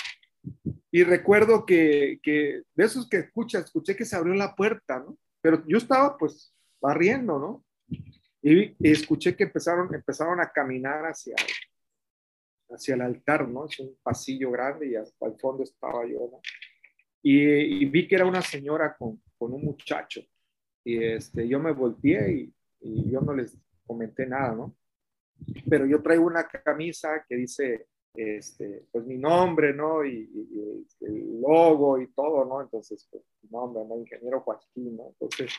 Y 0.90 1.02
recuerdo 1.04 1.64
que, 1.64 2.18
que 2.22 2.62
de 2.74 2.84
esos 2.84 3.08
que 3.08 3.18
escucha, 3.18 3.58
escuché 3.58 3.96
que 3.96 4.04
se 4.04 4.16
abrió 4.16 4.34
la 4.34 4.54
puerta, 4.54 4.98
¿no? 4.98 5.16
Pero 5.40 5.62
yo 5.66 5.78
estaba 5.78 6.16
pues 6.16 6.54
barriendo, 6.80 7.38
¿no? 7.38 7.64
Y, 8.42 8.74
y 8.78 8.90
escuché 8.90 9.34
que 9.36 9.44
empezaron, 9.44 9.94
empezaron 9.94 10.40
a 10.40 10.50
caminar 10.50 11.04
hacia, 11.06 11.34
hacia 12.70 12.94
el 12.94 13.00
altar, 13.00 13.48
¿no? 13.48 13.66
Es 13.66 13.78
un 13.80 13.96
pasillo 14.02 14.50
grande 14.50 14.88
y 14.88 14.96
hasta 14.96 15.26
el 15.26 15.38
fondo 15.38 15.62
estaba 15.62 16.06
yo, 16.06 16.28
¿no? 16.30 16.40
Y, 17.22 17.86
vi 17.86 18.06
que 18.06 18.16
era 18.16 18.26
una 18.26 18.42
señora 18.42 18.94
con, 18.96 19.22
con, 19.38 19.54
un 19.54 19.64
muchacho. 19.64 20.20
Y 20.85 21.03
este, 21.03 21.49
yo 21.49 21.59
me 21.59 21.73
volteé 21.73 22.51
y, 22.81 23.11
yo 23.11 23.20
no 23.23 23.33
les 23.33 23.57
comenté 23.87 24.27
nada, 24.27 24.55
¿no? 24.55 24.77
Pero 25.68 25.87
yo 25.87 26.03
traigo 26.03 26.27
una 26.27 26.47
camisa 26.47 27.25
que 27.27 27.37
dice, 27.37 27.87
este, 28.14 28.87
pues 28.92 29.07
mi 29.07 29.16
nombre, 29.16 29.73
¿no? 29.73 30.05
Y, 30.05 30.31
el 31.01 31.40
logo 31.40 32.01
y 32.01 32.12
todo, 32.12 32.44
¿no? 32.44 32.61
Entonces, 32.61 33.09
pues, 33.11 33.25
mi 33.42 33.51
nombre, 33.51 33.85
¿no? 33.87 33.99
Ingeniero 33.99 34.40
Joaquín, 34.40 34.97
¿no? 34.97 35.09
Entonces, 35.09 35.55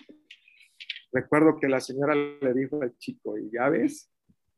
recuerdo 1.12 1.58
que 1.60 1.68
la 1.68 1.80
señora 1.80 2.14
le 2.14 2.54
dijo 2.54 2.82
al 2.82 2.96
chico, 2.98 3.38
y 3.38 3.50
ya 3.52 3.70
ves, 3.70 4.12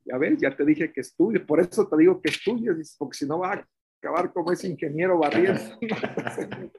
ya 0.04 0.18
ves, 0.18 0.40
ya 0.40 0.56
te 0.56 0.66
dije 0.66 0.92
que 0.92 1.02
estudies, 1.02 1.44
por 1.44 1.60
eso 1.60 1.88
te 1.88 1.98
digo 1.98 2.22
que 2.22 2.30
estudies, 2.30 2.96
porque 2.98 3.18
si 3.18 3.26
no 3.26 3.40
va 3.40 3.54
a 3.54 3.68
acabar 4.08 4.32
como 4.34 4.52
ese 4.52 4.68
ingeniero 4.68 5.20
barriendo. 5.20 5.62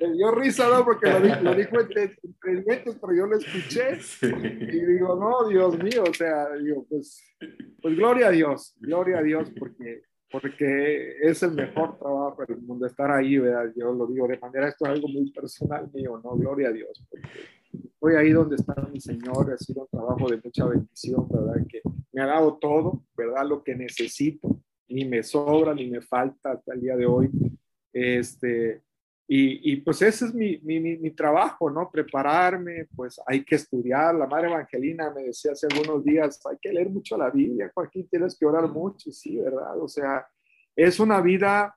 me 0.00 0.12
dio 0.12 0.30
risa, 0.32 0.68
¿no? 0.68 0.84
Porque 0.84 1.08
lo 1.10 1.20
dijo, 1.20 1.40
lo 1.40 1.54
dijo 1.54 1.80
entre, 1.80 2.16
dientes, 2.64 2.98
pero 3.00 3.14
yo 3.14 3.26
lo 3.26 3.38
escuché. 3.38 3.98
Y 4.20 4.84
digo, 4.84 5.14
no, 5.16 5.48
Dios 5.48 5.78
mío, 5.82 6.04
o 6.08 6.14
sea, 6.14 6.50
digo, 6.56 6.84
pues, 6.88 7.22
pues 7.80 7.96
gloria 7.96 8.28
a 8.28 8.30
Dios, 8.30 8.74
gloria 8.80 9.18
a 9.18 9.22
Dios, 9.22 9.50
porque, 9.58 10.02
porque 10.30 11.18
es 11.22 11.42
el 11.42 11.52
mejor 11.52 11.98
trabajo 11.98 12.44
del 12.46 12.60
mundo, 12.62 12.86
estar 12.86 13.10
ahí, 13.10 13.38
¿verdad? 13.38 13.72
Yo 13.76 13.92
lo 13.92 14.06
digo 14.06 14.26
de 14.26 14.38
manera, 14.38 14.68
esto 14.68 14.86
es 14.86 14.92
algo 14.92 15.08
muy 15.08 15.30
personal 15.30 15.88
mío, 15.92 16.20
¿no? 16.22 16.32
Gloria 16.32 16.68
a 16.68 16.72
Dios, 16.72 17.04
porque 17.08 17.28
estoy 17.72 18.16
ahí 18.16 18.32
donde 18.32 18.56
está 18.56 18.74
mi 18.92 19.00
Señor, 19.00 19.52
ha 19.52 19.56
sido 19.56 19.82
un 19.82 19.88
trabajo 19.88 20.28
de 20.28 20.40
mucha 20.42 20.66
bendición, 20.66 21.28
¿verdad? 21.28 21.64
Que 21.68 21.80
me 22.12 22.22
ha 22.22 22.26
dado 22.26 22.58
todo, 22.58 23.04
¿verdad? 23.16 23.46
Lo 23.46 23.62
que 23.62 23.76
necesito 23.76 24.62
ni 24.88 25.04
me 25.04 25.22
sobra 25.22 25.74
ni 25.74 25.86
me 25.88 26.00
falta 26.00 26.52
hasta 26.52 26.74
el 26.74 26.80
día 26.80 26.96
de 26.96 27.06
hoy. 27.06 27.30
Este, 27.92 28.82
y, 29.34 29.72
y 29.72 29.76
pues 29.76 30.02
ese 30.02 30.26
es 30.26 30.34
mi, 30.34 30.58
mi, 30.58 30.78
mi, 30.78 31.10
trabajo, 31.12 31.70
¿no? 31.70 31.90
Prepararme, 31.90 32.86
pues 32.94 33.20
hay 33.26 33.44
que 33.44 33.54
estudiar. 33.54 34.14
La 34.14 34.26
Madre 34.26 34.48
Evangelina 34.48 35.10
me 35.10 35.22
decía 35.22 35.52
hace 35.52 35.68
algunos 35.70 36.04
días, 36.04 36.38
hay 36.44 36.58
que 36.60 36.72
leer 36.72 36.90
mucho 36.90 37.16
la 37.16 37.30
Biblia, 37.30 37.70
Joaquín, 37.74 38.08
tienes 38.08 38.36
que 38.36 38.44
orar 38.44 38.68
mucho, 38.68 39.08
y 39.08 39.12
sí, 39.12 39.38
¿verdad? 39.38 39.80
O 39.80 39.88
sea, 39.88 40.26
es 40.76 41.00
una 41.00 41.20
vida 41.20 41.74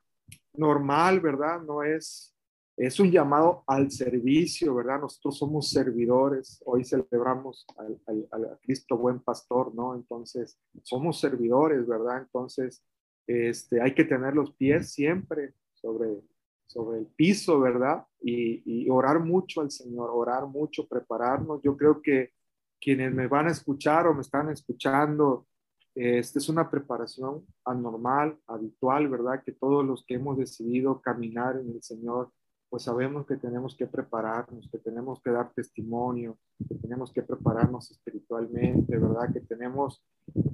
normal, 0.54 1.20
¿verdad? 1.22 1.62
No 1.62 1.84
es, 1.84 2.36
es 2.76 3.00
un 3.00 3.12
llamado 3.12 3.64
al 3.68 3.92
servicio, 3.92 4.76
¿verdad? 4.76 5.00
Nosotros 5.00 5.38
somos 5.38 5.70
servidores, 5.70 6.62
hoy 6.66 6.84
celebramos 6.84 7.66
al, 7.78 7.98
al, 8.08 8.28
al 8.32 8.60
Cristo 8.64 8.98
buen 8.98 9.20
pastor, 9.20 9.74
¿no? 9.74 9.96
Entonces, 9.96 10.60
somos 10.84 11.20
servidores, 11.20 11.88
¿verdad? 11.88 12.24
Entonces, 12.24 12.84
este, 13.28 13.82
hay 13.82 13.94
que 13.94 14.06
tener 14.06 14.34
los 14.36 14.52
pies 14.54 14.92
siempre 14.92 15.54
sobre, 15.74 16.22
sobre 16.68 17.00
el 17.00 17.08
piso, 17.08 17.60
¿verdad? 17.60 18.06
Y, 18.22 18.90
orar 18.90 19.20
mucho 19.20 19.62
al 19.62 19.72
Señor, 19.72 20.10
orar 20.14 20.46
mucho, 20.46 20.88
prepararnos. 20.88 21.62
Yo 21.64 21.76
creo 21.76 22.02
que 22.02 22.32
quienes 22.80 23.14
me 23.14 23.28
van 23.28 23.48
a 23.48 23.52
escuchar 23.52 24.08
o 24.08 24.14
me 24.14 24.22
están 24.22 24.50
escuchando, 24.50 25.48
esta 25.96 26.40
es 26.40 26.50
una 26.50 26.70
preparación 26.70 27.46
anormal, 27.64 28.38
habitual, 28.48 29.08
¿verdad? 29.08 29.42
Que 29.44 29.54
todos 29.54 29.86
los 29.86 30.06
que 30.06 30.16
hemos 30.16 30.38
decidido 30.38 31.02
caminar 31.02 31.58
en 31.58 31.70
el 31.70 31.82
Señor, 31.82 32.32
pues 32.76 32.84
sabemos 32.84 33.26
que 33.26 33.38
tenemos 33.38 33.74
que 33.74 33.88
prepararnos, 33.88 34.68
que 34.70 34.80
tenemos 34.80 35.22
que 35.22 35.32
dar 35.32 35.50
testimonio, 35.54 36.38
que 36.68 36.76
tenemos 36.76 37.10
que 37.14 37.22
prepararnos 37.22 37.90
espiritualmente, 37.90 38.98
¿verdad? 38.98 39.32
Que 39.32 39.40
tenemos 39.40 40.04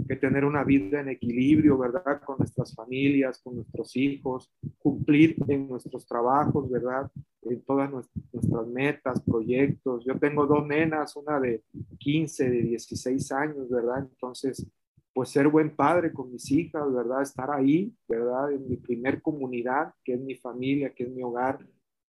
que 0.08 0.16
tener 0.18 0.46
una 0.46 0.64
vida 0.64 1.00
en 1.00 1.10
equilibrio, 1.10 1.80
¿verdad? 1.80 2.22
Con 2.24 2.38
nuestras 2.38 2.76
familias, 2.76 3.42
con 3.42 3.56
nuestros 3.56 3.96
hijos, 3.96 4.54
cumplir 4.78 5.36
en 5.48 5.68
nuestros 5.68 6.06
trabajos, 6.06 6.70
¿verdad? 6.70 7.10
En 7.42 7.60
todas 7.64 7.90
nuestras 7.90 8.68
metas, 8.68 9.20
proyectos. 9.24 10.06
Yo 10.06 10.20
tengo 10.20 10.46
dos 10.46 10.64
nenas, 10.68 11.16
una 11.16 11.40
de 11.40 11.64
15, 11.98 12.52
de 12.52 12.62
16 12.62 13.32
años, 13.32 13.68
¿verdad? 13.68 13.98
Entonces, 13.98 14.64
pues 15.12 15.30
ser 15.30 15.48
buen 15.48 15.76
padre 15.76 16.14
con 16.14 16.32
mis 16.32 16.52
hijas, 16.52 16.94
¿verdad? 16.94 17.24
Estar 17.24 17.50
ahí, 17.50 17.92
¿verdad? 18.08 18.52
En 18.52 18.70
mi 18.70 18.78
primer 18.78 19.24
comunidad, 19.24 19.96
que 20.04 20.14
es 20.14 20.22
mi 20.22 20.36
familia, 20.36 20.94
que 20.94 21.06
es 21.06 21.10
mi 21.10 21.24
hogar, 21.24 21.58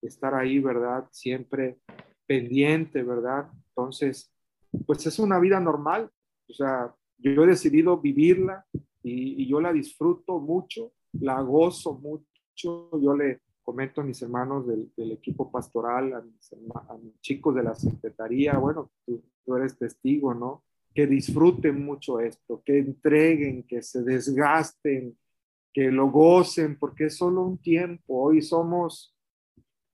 estar 0.03 0.35
ahí, 0.35 0.59
¿verdad? 0.59 1.07
Siempre 1.11 1.79
pendiente, 2.27 3.03
¿verdad? 3.03 3.49
Entonces, 3.69 4.33
pues 4.87 5.07
es 5.07 5.19
una 5.19 5.39
vida 5.39 5.61
normal, 5.61 6.11
o 6.49 6.53
sea, 6.53 6.95
yo 7.19 7.45
he 7.45 7.47
decidido 7.47 7.99
vivirla 7.99 8.67
y, 9.03 9.47
yo 9.47 9.61
la 9.61 9.73
disfruto 9.73 10.39
mucho, 10.39 10.93
la 11.13 11.41
gozo 11.41 11.95
mucho, 11.95 12.91
yo 13.01 13.17
le 13.17 13.41
comento 13.63 14.01
a 14.01 14.05
mis 14.05 14.21
hermanos 14.23 14.67
del, 14.67 15.13
equipo 15.13 15.51
pastoral, 15.51 16.13
a 16.15 16.21
mis, 16.21 17.21
chicos 17.21 17.55
de 17.55 17.63
la 17.63 17.75
secretaría, 17.75 18.59
bueno, 18.59 18.91
tú, 19.07 19.23
eres 19.57 19.77
testigo, 19.77 20.35
¿no? 20.35 20.65
Que 20.95 21.07
disfruten 21.07 21.85
mucho 21.85 22.21
esto, 22.21 22.63
que 22.65 22.79
entreguen, 22.79 23.65
que 23.65 23.83
se 23.83 24.03
desgasten, 24.03 25.17
que 25.73 25.91
lo 25.91 26.11
gocen, 26.11 26.79
porque 26.79 27.07
es 27.07 27.17
solo 27.17 27.43
un 27.43 27.59
tiempo. 27.59 28.23
Hoy 28.23 28.43
somos 28.43 29.12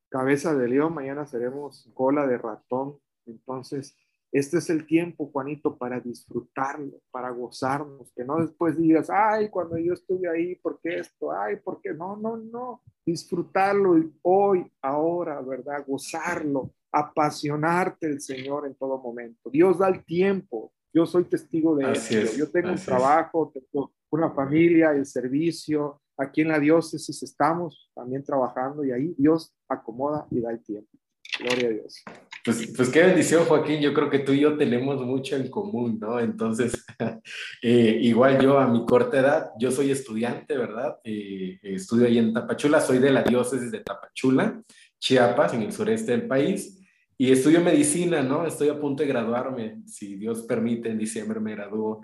cabeza 0.08 0.54
de 0.54 0.68
león, 0.68 0.94
mañana 0.94 1.26
seremos 1.26 1.90
cola 1.94 2.26
de 2.26 2.38
ratón. 2.38 2.98
Entonces, 3.26 3.96
este 4.30 4.58
es 4.58 4.68
el 4.68 4.86
tiempo, 4.86 5.30
Juanito, 5.32 5.76
para 5.76 6.00
disfrutarlo, 6.00 7.00
para 7.10 7.30
gozarnos, 7.30 8.12
que 8.14 8.24
no 8.24 8.40
después 8.40 8.76
digas, 8.76 9.08
ay, 9.10 9.48
cuando 9.48 9.78
yo 9.78 9.94
estuve 9.94 10.28
ahí, 10.28 10.54
¿por 10.56 10.78
qué 10.80 10.98
esto? 10.98 11.32
Ay, 11.32 11.56
¿por 11.56 11.80
qué? 11.80 11.94
No, 11.94 12.16
no, 12.16 12.36
no. 12.36 12.82
Disfrutarlo 13.06 13.96
hoy, 14.22 14.70
ahora, 14.82 15.40
¿verdad? 15.40 15.82
Gozarlo, 15.86 16.74
apasionarte 16.92 18.06
el 18.06 18.20
Señor 18.20 18.66
en 18.66 18.74
todo 18.74 18.98
momento. 18.98 19.48
Dios 19.50 19.78
da 19.78 19.88
el 19.88 20.04
tiempo. 20.04 20.72
Yo 20.92 21.06
soy 21.06 21.24
testigo 21.24 21.76
de 21.76 21.92
eso. 21.92 22.36
Yo 22.36 22.50
tengo 22.50 22.70
un 22.70 22.76
trabajo, 22.76 23.52
tengo 23.52 23.92
una 24.10 24.30
familia, 24.30 24.90
el 24.90 25.06
servicio. 25.06 26.02
Aquí 26.18 26.40
en 26.40 26.48
la 26.48 26.58
diócesis 26.58 27.22
estamos 27.22 27.90
también 27.94 28.24
trabajando 28.24 28.84
y 28.84 28.90
ahí 28.90 29.14
Dios 29.16 29.54
acomoda 29.68 30.26
y 30.30 30.40
da 30.40 30.50
el 30.50 30.62
tiempo. 30.62 30.90
Gloria 31.38 31.68
a 31.68 31.70
Dios. 31.70 32.02
Pues, 32.44 32.72
pues 32.76 32.88
qué 32.88 33.02
bendición, 33.02 33.44
Joaquín. 33.44 33.80
Yo 33.80 33.94
creo 33.94 34.10
que 34.10 34.20
tú 34.20 34.32
y 34.32 34.40
yo 34.40 34.56
tenemos 34.56 35.00
mucho 35.04 35.36
en 35.36 35.48
común, 35.48 35.98
¿no? 36.00 36.18
Entonces, 36.18 36.84
eh, 37.62 37.98
igual 38.02 38.40
yo 38.40 38.58
a 38.58 38.66
mi 38.66 38.84
corta 38.84 39.20
edad, 39.20 39.50
yo 39.60 39.70
soy 39.70 39.90
estudiante, 39.90 40.56
¿verdad? 40.56 40.98
Eh, 41.04 41.58
estudio 41.62 42.06
ahí 42.06 42.18
en 42.18 42.32
Tapachula, 42.32 42.80
soy 42.80 42.98
de 42.98 43.10
la 43.10 43.22
diócesis 43.22 43.70
de 43.70 43.80
Tapachula, 43.80 44.62
Chiapas, 44.98 45.54
en 45.54 45.62
el 45.62 45.72
sureste 45.72 46.12
del 46.12 46.26
país, 46.26 46.80
y 47.16 47.30
estudio 47.30 47.60
medicina, 47.60 48.22
¿no? 48.22 48.46
Estoy 48.46 48.68
a 48.68 48.80
punto 48.80 49.02
de 49.02 49.08
graduarme, 49.08 49.82
si 49.86 50.16
Dios 50.16 50.42
permite, 50.42 50.88
en 50.88 50.98
diciembre 50.98 51.40
me 51.40 51.54
gradúo. 51.54 52.00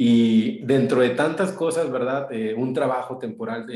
Y 0.00 0.64
dentro 0.64 1.00
de 1.00 1.10
tantas 1.10 1.50
cosas, 1.50 1.90
¿verdad? 1.90 2.28
Eh, 2.30 2.54
un 2.54 2.72
trabajo 2.72 3.18
temporal, 3.18 3.66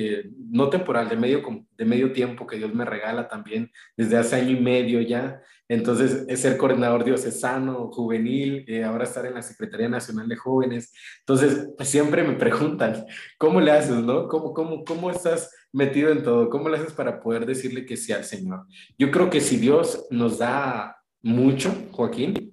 no 0.51 0.71
temporal, 0.71 1.09
de 1.09 1.17
medio, 1.17 1.43
de 1.77 1.85
medio 1.85 2.13
tiempo 2.13 2.47
que 2.47 2.59
Dios 2.59 2.73
me 2.73 2.85
regala 2.85 3.27
también 3.27 3.73
desde 3.97 4.17
hace 4.17 4.37
año 4.37 4.53
y 4.53 4.61
medio 4.61 5.01
ya. 5.01 5.43
Entonces, 5.67 6.25
es 6.29 6.41
ser 6.41 6.59
coordinador 6.59 7.03
diocesano, 7.03 7.91
juvenil, 7.91 8.65
eh, 8.69 8.85
ahora 8.85 9.03
estar 9.03 9.27
en 9.27 9.35
la 9.35 9.43
Secretaría 9.43 9.89
Nacional 9.89 10.29
de 10.29 10.37
Jóvenes. 10.37 10.93
Entonces, 11.19 11.71
pues, 11.77 11.89
siempre 11.89 12.23
me 12.23 12.35
preguntan, 12.35 13.05
¿cómo 13.37 13.61
le 13.61 13.73
haces, 13.73 13.97
no? 13.97 14.29
¿Cómo, 14.29 14.55
cómo, 14.55 14.85
¿Cómo 14.85 15.11
estás 15.11 15.53
metido 15.73 16.13
en 16.13 16.23
todo? 16.23 16.49
¿Cómo 16.51 16.69
le 16.69 16.77
haces 16.77 16.93
para 16.93 17.21
poder 17.21 17.47
decirle 17.47 17.85
que 17.85 17.97
sí 17.97 18.13
al 18.13 18.23
Señor? 18.23 18.67
Yo 18.97 19.11
creo 19.11 19.29
que 19.29 19.41
si 19.41 19.57
Dios 19.57 20.07
nos 20.09 20.39
da 20.39 20.99
mucho, 21.21 21.75
Joaquín, 21.91 22.53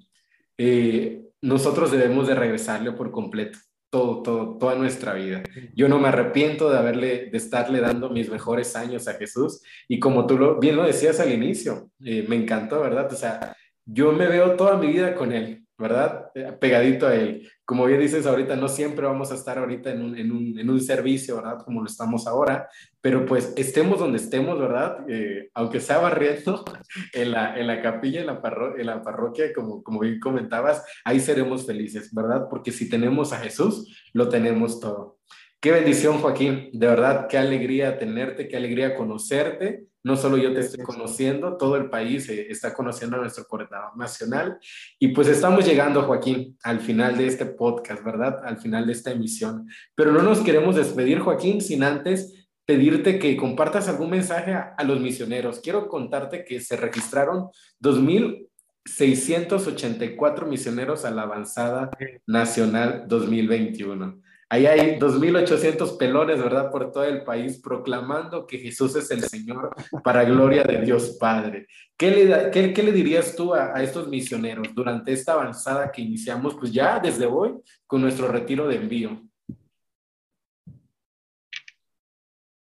eh, 0.58 1.29
nosotros 1.42 1.92
debemos 1.92 2.28
de 2.28 2.36
regresarle 2.36 2.92
por 2.92 3.12
completo, 3.12 3.60
todo, 3.90 4.22
todo, 4.22 4.58
toda 4.58 4.76
nuestra 4.76 5.14
vida. 5.14 5.44
Yo 5.74 5.88
no 5.88 6.00
me 6.00 6.10
arrepiento 6.10 6.70
de 6.70 6.78
haberle, 6.78 7.30
de 7.32 7.38
estarle 7.38 7.80
dando 7.80 8.10
mis 8.10 8.30
mejores 8.30 8.76
años 8.76 9.08
a 9.08 9.14
Jesús 9.14 9.62
y 9.88 10.00
como 10.00 10.28
tú 10.28 10.38
lo, 10.38 10.60
bien 10.60 10.76
lo 10.76 10.84
decías 10.84 11.20
al 11.20 11.32
inicio, 11.32 11.90
eh, 12.04 12.26
me 12.28 12.36
encantó, 12.36 12.82
¿verdad? 12.82 13.12
O 13.12 13.16
sea, 13.16 13.56
yo 13.86 14.12
me 14.12 14.28
veo 14.28 14.56
toda 14.56 14.78
mi 14.78 14.88
vida 14.88 15.16
con 15.16 15.32
Él. 15.32 15.66
¿Verdad? 15.80 16.30
Eh, 16.36 16.52
pegadito 16.60 17.08
a 17.08 17.16
él. 17.16 17.50
Como 17.64 17.86
bien 17.86 18.00
dices 18.02 18.26
ahorita, 18.26 18.56
no 18.56 18.68
siempre 18.68 19.06
vamos 19.06 19.32
a 19.32 19.36
estar 19.36 19.58
ahorita 19.58 19.92
en 19.92 20.02
un, 20.02 20.18
en 20.18 20.32
un, 20.32 20.60
en 20.60 20.70
un 20.70 20.82
servicio, 20.82 21.38
¿verdad? 21.38 21.60
Como 21.64 21.80
lo 21.80 21.88
estamos 21.88 22.28
ahora, 22.28 22.68
pero 23.02 23.26
pues 23.26 23.54
estemos 23.56 24.00
donde 24.00 24.18
estemos, 24.18 24.60
¿verdad? 24.60 25.06
Eh, 25.08 25.50
aunque 25.54 25.80
sea 25.80 26.00
barriendo 26.00 26.66
en 27.14 27.32
la, 27.32 27.58
en 27.58 27.68
la 27.68 27.82
capilla, 27.82 28.20
en 28.20 28.28
la, 28.28 28.42
en 28.78 28.86
la 28.86 29.02
parroquia, 29.02 29.54
como, 29.54 29.82
como 29.82 30.02
bien 30.02 30.20
comentabas, 30.20 30.84
ahí 31.06 31.20
seremos 31.20 31.66
felices, 31.66 32.14
¿verdad? 32.14 32.48
Porque 32.50 32.72
si 32.72 32.90
tenemos 32.90 33.32
a 33.32 33.40
Jesús, 33.40 34.10
lo 34.14 34.28
tenemos 34.28 34.80
todo. 34.80 35.18
Qué 35.62 35.72
bendición, 35.72 36.20
Joaquín. 36.20 36.70
De 36.72 36.88
verdad, 36.88 37.28
qué 37.28 37.38
alegría 37.38 38.00
tenerte, 38.00 38.48
qué 38.48 38.56
alegría 38.56 38.96
conocerte. 38.96 39.89
No 40.04 40.16
solo 40.16 40.38
yo 40.38 40.54
te 40.54 40.62
estoy 40.62 40.84
conociendo, 40.84 41.58
todo 41.58 41.76
el 41.76 41.90
país 41.90 42.30
eh, 42.30 42.48
está 42.50 42.74
conociendo 42.74 43.18
a 43.18 43.20
nuestro 43.20 43.46
coordinador 43.46 43.98
nacional. 43.98 44.58
Y 44.98 45.10
pues 45.10 45.28
estamos 45.28 45.66
llegando, 45.66 46.04
Joaquín, 46.04 46.58
al 46.64 46.80
final 46.80 47.18
de 47.18 47.28
este 47.28 47.46
podcast, 47.46 48.02
¿verdad? 48.04 48.40
Al 48.46 48.58
final 48.58 48.88
de 48.88 48.94
esta 48.94 49.12
emisión. 49.12 49.68
Pero 49.96 50.12
no 50.12 50.22
nos 50.22 50.40
queremos 50.40 50.78
despedir, 50.78 51.20
Joaquín, 51.20 51.60
sin 51.60 51.84
antes 51.84 52.48
pedirte 52.66 53.20
que 53.20 53.36
compartas 53.36 53.90
algún 53.90 54.12
mensaje 54.12 54.54
a, 54.54 54.74
a 54.78 54.84
los 54.84 55.02
misioneros. 55.02 55.60
Quiero 55.60 55.90
contarte 55.90 56.46
que 56.46 56.62
se 56.62 56.78
registraron 56.78 57.50
2.684 57.82 60.46
misioneros 60.46 61.04
a 61.04 61.12
la 61.12 61.24
avanzada 61.24 61.90
nacional 62.26 63.04
2021. 63.08 64.22
Ahí 64.52 64.66
hay 64.66 64.98
2.800 64.98 65.98
pelones, 65.98 66.42
¿verdad? 66.42 66.72
Por 66.72 66.92
todo 66.92 67.04
el 67.04 67.24
país 67.24 67.62
proclamando 67.62 68.48
que 68.48 68.58
Jesús 68.58 68.96
es 68.96 69.12
el 69.12 69.22
Señor 69.22 69.70
para 70.04 70.24
gloria 70.24 70.64
de 70.64 70.82
Dios 70.82 71.18
Padre. 71.20 71.68
¿Qué 71.96 72.10
le, 72.10 72.50
qué, 72.74 72.82
le 72.82 72.92
dirías 72.92 73.36
tú 73.36 73.54
a, 73.54 73.78
a, 73.78 73.84
estos 73.84 74.08
misioneros 74.08 74.74
durante 74.74 75.14
esta 75.14 75.34
avanzada 75.34 75.92
que 75.92 76.02
iniciamos, 76.02 76.56
pues 76.56 76.72
ya 76.72 77.00
desde 77.00 77.28
hoy, 77.28 77.60
con 77.86 78.02
nuestro 78.02 78.28
retiro 78.28 78.68
de 78.68 78.78
envío? 78.78 79.22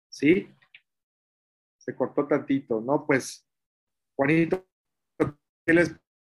Sí, 0.10 0.48
se 1.80 1.96
cortó 1.96 2.28
tantito, 2.28 2.80
¿no? 2.80 3.08
Pues, 3.08 3.44
Juanito, 4.16 4.68
¿qué 5.66 5.74
les 5.74 5.96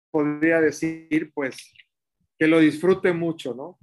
podría 0.10 0.60
decir? 0.60 1.32
Pues 1.36 1.72
que 2.38 2.48
lo 2.48 2.60
disfrute 2.60 3.14
mucho, 3.14 3.54
¿no? 3.54 3.78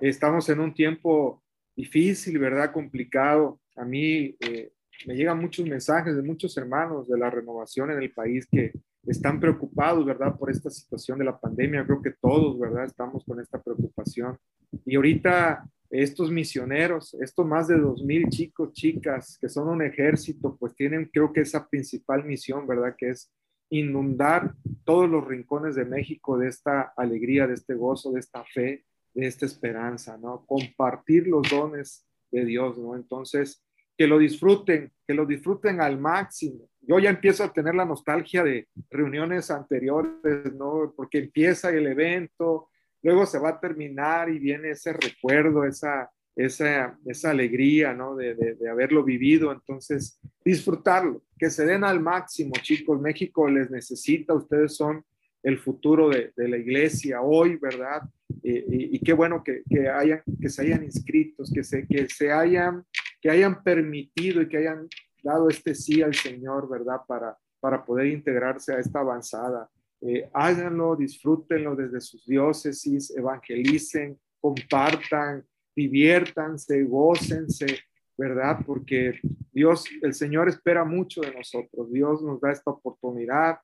Estamos 0.00 0.48
en 0.50 0.60
un 0.60 0.74
tiempo 0.74 1.42
difícil, 1.74 2.38
¿verdad? 2.38 2.72
Complicado. 2.72 3.60
A 3.76 3.84
mí 3.84 4.36
eh, 4.40 4.72
me 5.06 5.14
llegan 5.14 5.38
muchos 5.38 5.66
mensajes 5.66 6.14
de 6.14 6.22
muchos 6.22 6.56
hermanos 6.58 7.08
de 7.08 7.18
la 7.18 7.30
renovación 7.30 7.90
en 7.90 8.02
el 8.02 8.12
país 8.12 8.46
que 8.50 8.72
están 9.06 9.40
preocupados, 9.40 10.04
¿verdad? 10.04 10.36
Por 10.36 10.50
esta 10.50 10.68
situación 10.68 11.18
de 11.18 11.24
la 11.24 11.38
pandemia. 11.38 11.84
Creo 11.86 12.02
que 12.02 12.12
todos, 12.20 12.58
¿verdad? 12.58 12.84
Estamos 12.84 13.24
con 13.24 13.40
esta 13.40 13.62
preocupación. 13.62 14.36
Y 14.84 14.96
ahorita 14.96 15.64
estos 15.88 16.30
misioneros, 16.30 17.14
estos 17.14 17.46
más 17.46 17.68
de 17.68 17.78
dos 17.78 18.02
mil 18.02 18.28
chicos, 18.28 18.72
chicas, 18.72 19.38
que 19.40 19.48
son 19.48 19.68
un 19.68 19.82
ejército, 19.82 20.56
pues 20.58 20.74
tienen, 20.74 21.08
creo 21.10 21.32
que 21.32 21.40
esa 21.40 21.68
principal 21.68 22.24
misión, 22.24 22.66
¿verdad? 22.66 22.94
Que 22.98 23.10
es 23.10 23.32
inundar 23.70 24.54
todos 24.84 25.08
los 25.08 25.26
rincones 25.26 25.74
de 25.74 25.86
México 25.86 26.36
de 26.36 26.48
esta 26.48 26.92
alegría, 26.96 27.46
de 27.46 27.54
este 27.54 27.74
gozo, 27.74 28.12
de 28.12 28.20
esta 28.20 28.44
fe, 28.44 28.84
de 29.16 29.26
esta 29.26 29.46
esperanza, 29.46 30.18
¿no? 30.18 30.44
Compartir 30.46 31.26
los 31.26 31.48
dones 31.48 32.06
de 32.30 32.44
Dios, 32.44 32.76
¿no? 32.76 32.94
Entonces, 32.94 33.64
que 33.96 34.06
lo 34.06 34.18
disfruten, 34.18 34.92
que 35.06 35.14
lo 35.14 35.24
disfruten 35.24 35.80
al 35.80 35.98
máximo. 35.98 36.68
Yo 36.82 36.98
ya 36.98 37.08
empiezo 37.08 37.42
a 37.42 37.52
tener 37.52 37.74
la 37.74 37.86
nostalgia 37.86 38.44
de 38.44 38.68
reuniones 38.90 39.50
anteriores, 39.50 40.52
¿no? 40.54 40.92
Porque 40.94 41.18
empieza 41.18 41.70
el 41.70 41.86
evento, 41.86 42.68
luego 43.02 43.24
se 43.24 43.38
va 43.38 43.50
a 43.50 43.60
terminar 43.60 44.28
y 44.28 44.38
viene 44.38 44.72
ese 44.72 44.92
recuerdo, 44.92 45.64
esa, 45.64 46.10
esa, 46.36 46.98
esa 47.06 47.30
alegría, 47.30 47.94
¿no? 47.94 48.16
De, 48.16 48.34
de, 48.34 48.54
de, 48.54 48.68
haberlo 48.68 49.02
vivido. 49.02 49.50
Entonces, 49.50 50.20
disfrutarlo, 50.44 51.22
que 51.38 51.48
se 51.48 51.64
den 51.64 51.84
al 51.84 52.00
máximo, 52.00 52.52
chicos. 52.60 53.00
México 53.00 53.48
les 53.48 53.70
necesita, 53.70 54.34
ustedes 54.34 54.76
son 54.76 55.02
el 55.42 55.58
futuro 55.58 56.10
de, 56.10 56.32
de 56.36 56.48
la 56.48 56.58
iglesia 56.58 57.22
hoy, 57.22 57.56
¿verdad? 57.56 58.02
Y, 58.42 58.96
y, 58.96 58.98
qué 59.00 59.12
bueno 59.12 59.42
que, 59.42 59.62
que, 59.68 59.88
hayan, 59.88 60.22
que 60.40 60.48
se 60.48 60.62
hayan 60.62 60.84
inscrito, 60.84 61.44
que 61.52 61.64
se, 61.64 61.86
que 61.86 62.08
se 62.08 62.30
hayan, 62.30 62.84
que 63.20 63.30
hayan 63.30 63.62
permitido 63.62 64.42
y 64.42 64.48
que 64.48 64.58
hayan 64.58 64.88
dado 65.22 65.48
este 65.48 65.74
sí 65.74 66.02
al 66.02 66.14
Señor, 66.14 66.68
¿verdad? 66.68 67.00
Para, 67.06 67.36
para 67.60 67.84
poder 67.84 68.06
integrarse 68.06 68.74
a 68.74 68.78
esta 68.78 69.00
avanzada. 69.00 69.68
Eh, 70.00 70.28
háganlo, 70.32 70.94
disfrútenlo 70.94 71.74
desde 71.74 72.00
sus 72.00 72.24
diócesis, 72.26 73.10
evangelicen, 73.16 74.18
compartan, 74.40 75.44
diviértanse, 75.74 76.84
gócense, 76.84 77.80
¿verdad? 78.16 78.60
Porque 78.64 79.18
Dios, 79.52 79.86
el 80.02 80.14
Señor 80.14 80.48
espera 80.48 80.84
mucho 80.84 81.20
de 81.20 81.34
nosotros. 81.34 81.92
Dios 81.92 82.22
nos 82.22 82.40
da 82.40 82.52
esta 82.52 82.70
oportunidad 82.70 83.58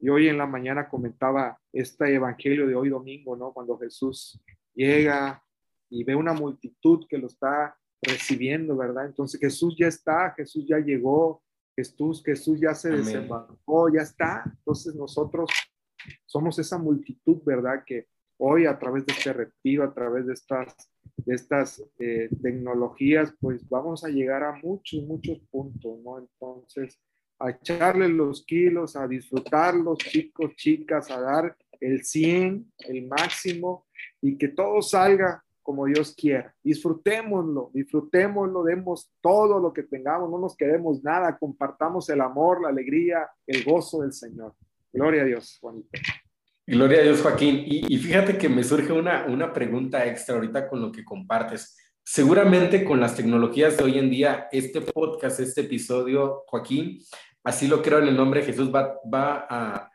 y 0.00 0.08
hoy 0.08 0.28
en 0.28 0.38
la 0.38 0.46
mañana 0.46 0.88
comentaba 0.88 1.58
este 1.72 2.14
evangelio 2.14 2.66
de 2.66 2.74
hoy 2.74 2.88
domingo, 2.88 3.36
¿no? 3.36 3.52
Cuando 3.52 3.78
Jesús 3.78 4.40
llega 4.74 5.42
y 5.90 6.04
ve 6.04 6.14
una 6.14 6.32
multitud 6.32 7.06
que 7.08 7.18
lo 7.18 7.26
está 7.26 7.76
recibiendo, 8.00 8.76
¿verdad? 8.76 9.06
Entonces 9.06 9.40
Jesús 9.40 9.74
ya 9.78 9.88
está, 9.88 10.32
Jesús 10.36 10.66
ya 10.68 10.78
llegó, 10.78 11.42
Jesús, 11.74 12.22
Jesús 12.24 12.60
ya 12.60 12.74
se 12.74 12.90
desembarcó, 12.90 13.92
ya 13.92 14.02
está. 14.02 14.44
Entonces 14.46 14.94
nosotros 14.94 15.50
somos 16.26 16.58
esa 16.58 16.78
multitud, 16.78 17.42
¿verdad? 17.44 17.82
Que 17.84 18.06
hoy 18.38 18.66
a 18.66 18.78
través 18.78 19.04
de 19.04 19.12
este 19.12 19.32
retiro, 19.32 19.82
a 19.82 19.92
través 19.92 20.26
de 20.26 20.34
estas, 20.34 20.76
de 21.16 21.34
estas 21.34 21.82
eh, 21.98 22.28
tecnologías, 22.40 23.34
pues 23.40 23.68
vamos 23.68 24.04
a 24.04 24.08
llegar 24.08 24.44
a 24.44 24.52
muchos, 24.62 25.02
muchos 25.02 25.40
puntos, 25.50 25.98
¿no? 26.04 26.18
Entonces, 26.18 27.00
a 27.38 27.50
echarle 27.50 28.08
los 28.08 28.44
kilos, 28.44 28.96
a 28.96 29.06
disfrutar 29.06 29.74
los 29.74 29.98
chicos, 29.98 30.54
chicas, 30.56 31.10
a 31.10 31.20
dar 31.20 31.56
el 31.80 32.04
100, 32.04 32.72
el 32.80 33.06
máximo 33.06 33.86
y 34.20 34.36
que 34.36 34.48
todo 34.48 34.82
salga 34.82 35.44
como 35.62 35.84
Dios 35.84 36.14
quiera. 36.16 36.54
Disfrutémoslo, 36.62 37.70
disfrutémoslo, 37.74 38.64
demos 38.64 39.10
todo 39.20 39.60
lo 39.60 39.72
que 39.72 39.82
tengamos, 39.82 40.30
no 40.30 40.38
nos 40.38 40.56
quedemos 40.56 41.04
nada, 41.04 41.36
compartamos 41.38 42.08
el 42.08 42.22
amor, 42.22 42.62
la 42.62 42.70
alegría, 42.70 43.28
el 43.46 43.64
gozo 43.64 44.00
del 44.00 44.12
Señor. 44.12 44.54
Gloria 44.90 45.22
a 45.22 45.24
Dios, 45.26 45.58
Juanito. 45.60 45.90
Gloria 46.66 47.00
a 47.00 47.02
Dios, 47.02 47.20
Joaquín. 47.20 47.62
Y, 47.66 47.94
y, 47.94 47.98
fíjate 47.98 48.38
que 48.38 48.48
me 48.48 48.64
surge 48.64 48.92
una, 48.92 49.26
una 49.26 49.52
pregunta 49.52 50.06
extra 50.06 50.36
ahorita 50.36 50.68
con 50.68 50.80
lo 50.80 50.90
que 50.90 51.04
compartes. 51.04 51.76
Seguramente 52.02 52.84
con 52.84 53.00
las 53.00 53.14
tecnologías 53.14 53.76
de 53.76 53.84
hoy 53.84 53.98
en 53.98 54.08
día, 54.08 54.48
este 54.50 54.80
podcast, 54.80 55.40
este 55.40 55.60
episodio, 55.60 56.44
Joaquín, 56.46 57.00
así 57.44 57.66
lo 57.66 57.82
creo 57.82 57.98
en 57.98 58.08
el 58.08 58.16
nombre 58.16 58.40
de 58.40 58.46
Jesús, 58.46 58.70
va, 58.72 58.98
a, 59.48 59.90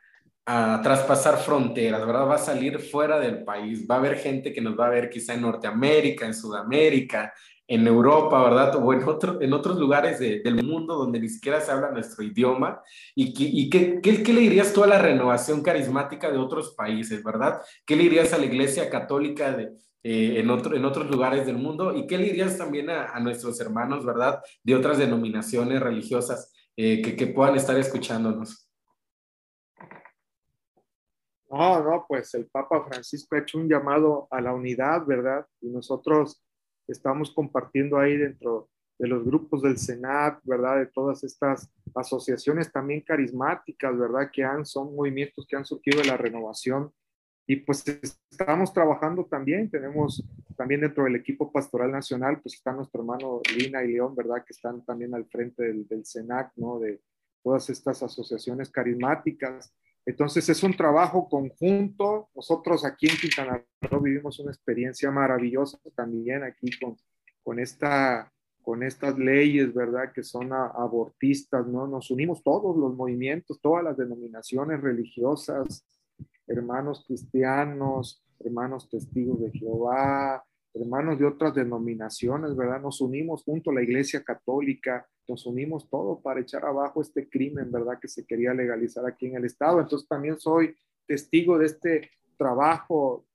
traspasar 0.84 1.38
fronteras, 1.38 2.06
¿verdad? 2.06 2.28
Va 2.28 2.36
a 2.36 2.38
salir 2.38 2.80
fuera 2.80 3.18
del 3.20 3.44
país, 3.44 3.88
va 3.90 3.96
a 3.96 3.98
haber 4.00 4.18
gente 4.18 4.52
que 4.52 4.60
nos 4.60 4.78
va 4.78 4.88
a 4.88 4.90
ver 4.90 5.10
quizá 5.10 5.34
en 5.34 5.42
Norteamérica, 5.42 6.26
en 6.26 6.34
Sudamérica, 6.34 7.34
en 7.68 7.88
Europa, 7.88 8.44
¿verdad? 8.44 8.76
O 8.76 8.94
en, 8.94 9.04
otro, 9.04 9.42
en 9.42 9.54
otros 9.54 9.80
lugares 9.80 10.20
de, 10.20 10.42
del 10.42 10.64
mundo 10.64 10.96
donde 10.96 11.20
ni 11.20 11.30
siquiera 11.30 11.62
se 11.62 11.72
habla 11.72 11.92
nuestro 11.92 12.24
idioma. 12.24 12.82
¿Y, 13.16 13.70
qué, 13.70 14.02
le 14.04 14.40
dirías 14.42 14.74
tú 14.74 14.84
a 14.84 14.88
la 14.88 15.00
renovación 15.00 15.62
carismática 15.62 16.30
de 16.30 16.38
otros 16.38 16.76
países, 16.76 17.24
¿verdad? 17.24 17.62
¿Qué 17.86 17.96
le 17.96 18.04
dirías 18.04 18.34
a 18.34 18.38
la 18.38 18.46
Iglesia 18.46 18.90
Católica 18.90 19.58
eh, 20.04 20.40
en, 20.40 20.50
otro, 20.50 20.76
en 20.76 20.84
otros 20.84 21.10
lugares 21.10 21.46
del 21.46 21.58
mundo? 21.58 21.96
¿Y 21.96 22.06
qué 22.06 22.18
le 22.18 22.26
dirías 22.26 22.58
también 22.58 22.90
a 22.90 23.18
nuestros 23.22 23.60
hermanos, 23.62 24.06
¿verdad? 24.06 24.42
De 24.62 24.76
otras 24.76 24.98
denominaciones 24.98 25.80
religiosas 25.80 26.52
eh, 26.78 27.02
que, 27.02 27.16
que, 27.16 27.28
puedan 27.28 27.56
estar 27.56 27.78
escuchándonos. 27.78 28.70
No, 31.50 31.84
no, 31.84 32.06
pues 32.08 32.34
el 32.34 32.48
Papa 32.48 32.84
Francisco 32.88 33.36
ha 33.36 33.40
hecho 33.40 33.60
un 33.60 33.70
llamado 33.70 34.28
a 34.32 34.42
la 34.42 34.54
unidad, 34.54 35.06
¿verdad? 35.06 35.46
Y 35.62 35.70
nosotros 35.70 36.44
estamos 36.88 37.32
compartiendo 37.32 38.00
ahí 38.00 38.18
dentro 38.18 38.70
de 38.98 39.08
los 39.08 39.24
grupos 39.24 39.62
del 39.62 39.78
Senat, 39.78 40.40
¿verdad? 40.44 40.78
De 40.78 40.88
todas 40.88 41.24
estas 41.24 41.70
asociaciones 41.94 42.72
también 42.72 43.02
carismáticas, 43.02 43.98
¿verdad? 43.98 44.30
Que 44.32 44.44
han, 44.44 44.66
son 44.66 44.96
movimientos 44.96 45.46
que 45.48 45.56
han 45.56 45.66
surgido 45.66 46.02
de 46.02 46.08
la 46.08 46.18
renovación 46.18 46.92
y 47.46 47.58
pues 47.58 47.84
estamos 48.32 48.74
trabajando 48.74 49.26
también, 49.26 49.70
tenemos 49.70 50.24
también 50.56 50.82
dentro 50.82 51.04
del 51.04 51.16
equipo 51.16 51.52
pastoral 51.52 51.92
nacional, 51.92 52.40
pues 52.42 52.56
está 52.56 52.72
nuestro 52.72 53.02
hermano 53.02 53.42
Lina 53.58 53.84
y 53.84 53.94
León, 53.94 54.16
¿verdad? 54.16 54.44
Que 54.46 54.54
están 54.54 54.84
también 54.86 55.14
al 55.14 55.26
frente 55.26 55.64
del, 55.64 55.88
del 55.88 56.06
CENAC, 56.06 56.52
¿no? 56.56 56.80
De 56.80 57.02
todas 57.44 57.70
estas 57.70 58.02
asociaciones 58.02 58.70
carismáticas. 58.70 59.74
Entonces 60.06 60.50
es 60.50 60.64
un 60.64 60.76
trabajo 60.76 61.30
conjunto. 61.30 62.30
Nosotros 62.36 62.86
aquí 62.86 63.08
en 63.08 63.18
Quintana 63.18 63.64
Roo 63.82 64.02
vivimos 64.02 64.40
una 64.40 64.52
experiencia 64.52 65.12
maravillosa 65.12 65.80
también 65.96 66.44
aquí 66.44 66.70
con, 66.80 66.98
con, 67.44 67.60
esta, 67.60 68.32
con 68.62 68.84
estas 68.84 69.18
leyes, 69.18 69.74
¿verdad? 69.74 70.12
Que 70.14 70.24
son 70.24 70.52
a, 70.52 70.68
abortistas, 70.68 71.66
¿no? 71.68 71.88
Nos 71.88 72.12
unimos 72.12 72.44
todos 72.44 72.76
los 72.76 72.96
movimientos, 72.96 73.60
todas 73.62 73.84
las 73.84 73.98
denominaciones 73.98 74.82
religiosas, 74.82 75.86
hermanos 76.48 77.06
cristianos, 77.08 78.24
hermanos 78.46 78.90
testigos 78.90 79.42
de 79.42 79.52
Jehová, 79.52 80.44
hermanos 80.74 81.20
de 81.20 81.26
otras 81.26 81.54
denominaciones, 81.54 82.56
¿verdad? 82.56 82.82
Nos 82.82 83.00
unimos 83.02 83.44
junto 83.44 83.72
a 83.72 83.74
la 83.76 83.84
Iglesia 83.84 84.24
Católica, 84.24 85.08
nos 85.28 85.46
unimos 85.46 85.90
todo 85.90 86.20
para 86.20 86.42
echar 86.42 86.66
abajo 86.66 87.02
este 87.02 87.30
crimen, 87.30 87.72
¿verdad? 87.72 88.00
Que 88.00 88.08
se 88.08 88.26
quería 88.26 88.54
legalizar 88.54 89.06
aquí 89.06 89.28
en 89.28 89.36
el 89.36 89.46
Estado. 89.46 89.80
Entonces 89.80 90.08
también 90.08 90.40
soy 90.40 90.76
testigo 91.06 91.58
de 91.58 91.68
este 91.68 92.10
trabajo 92.38 93.26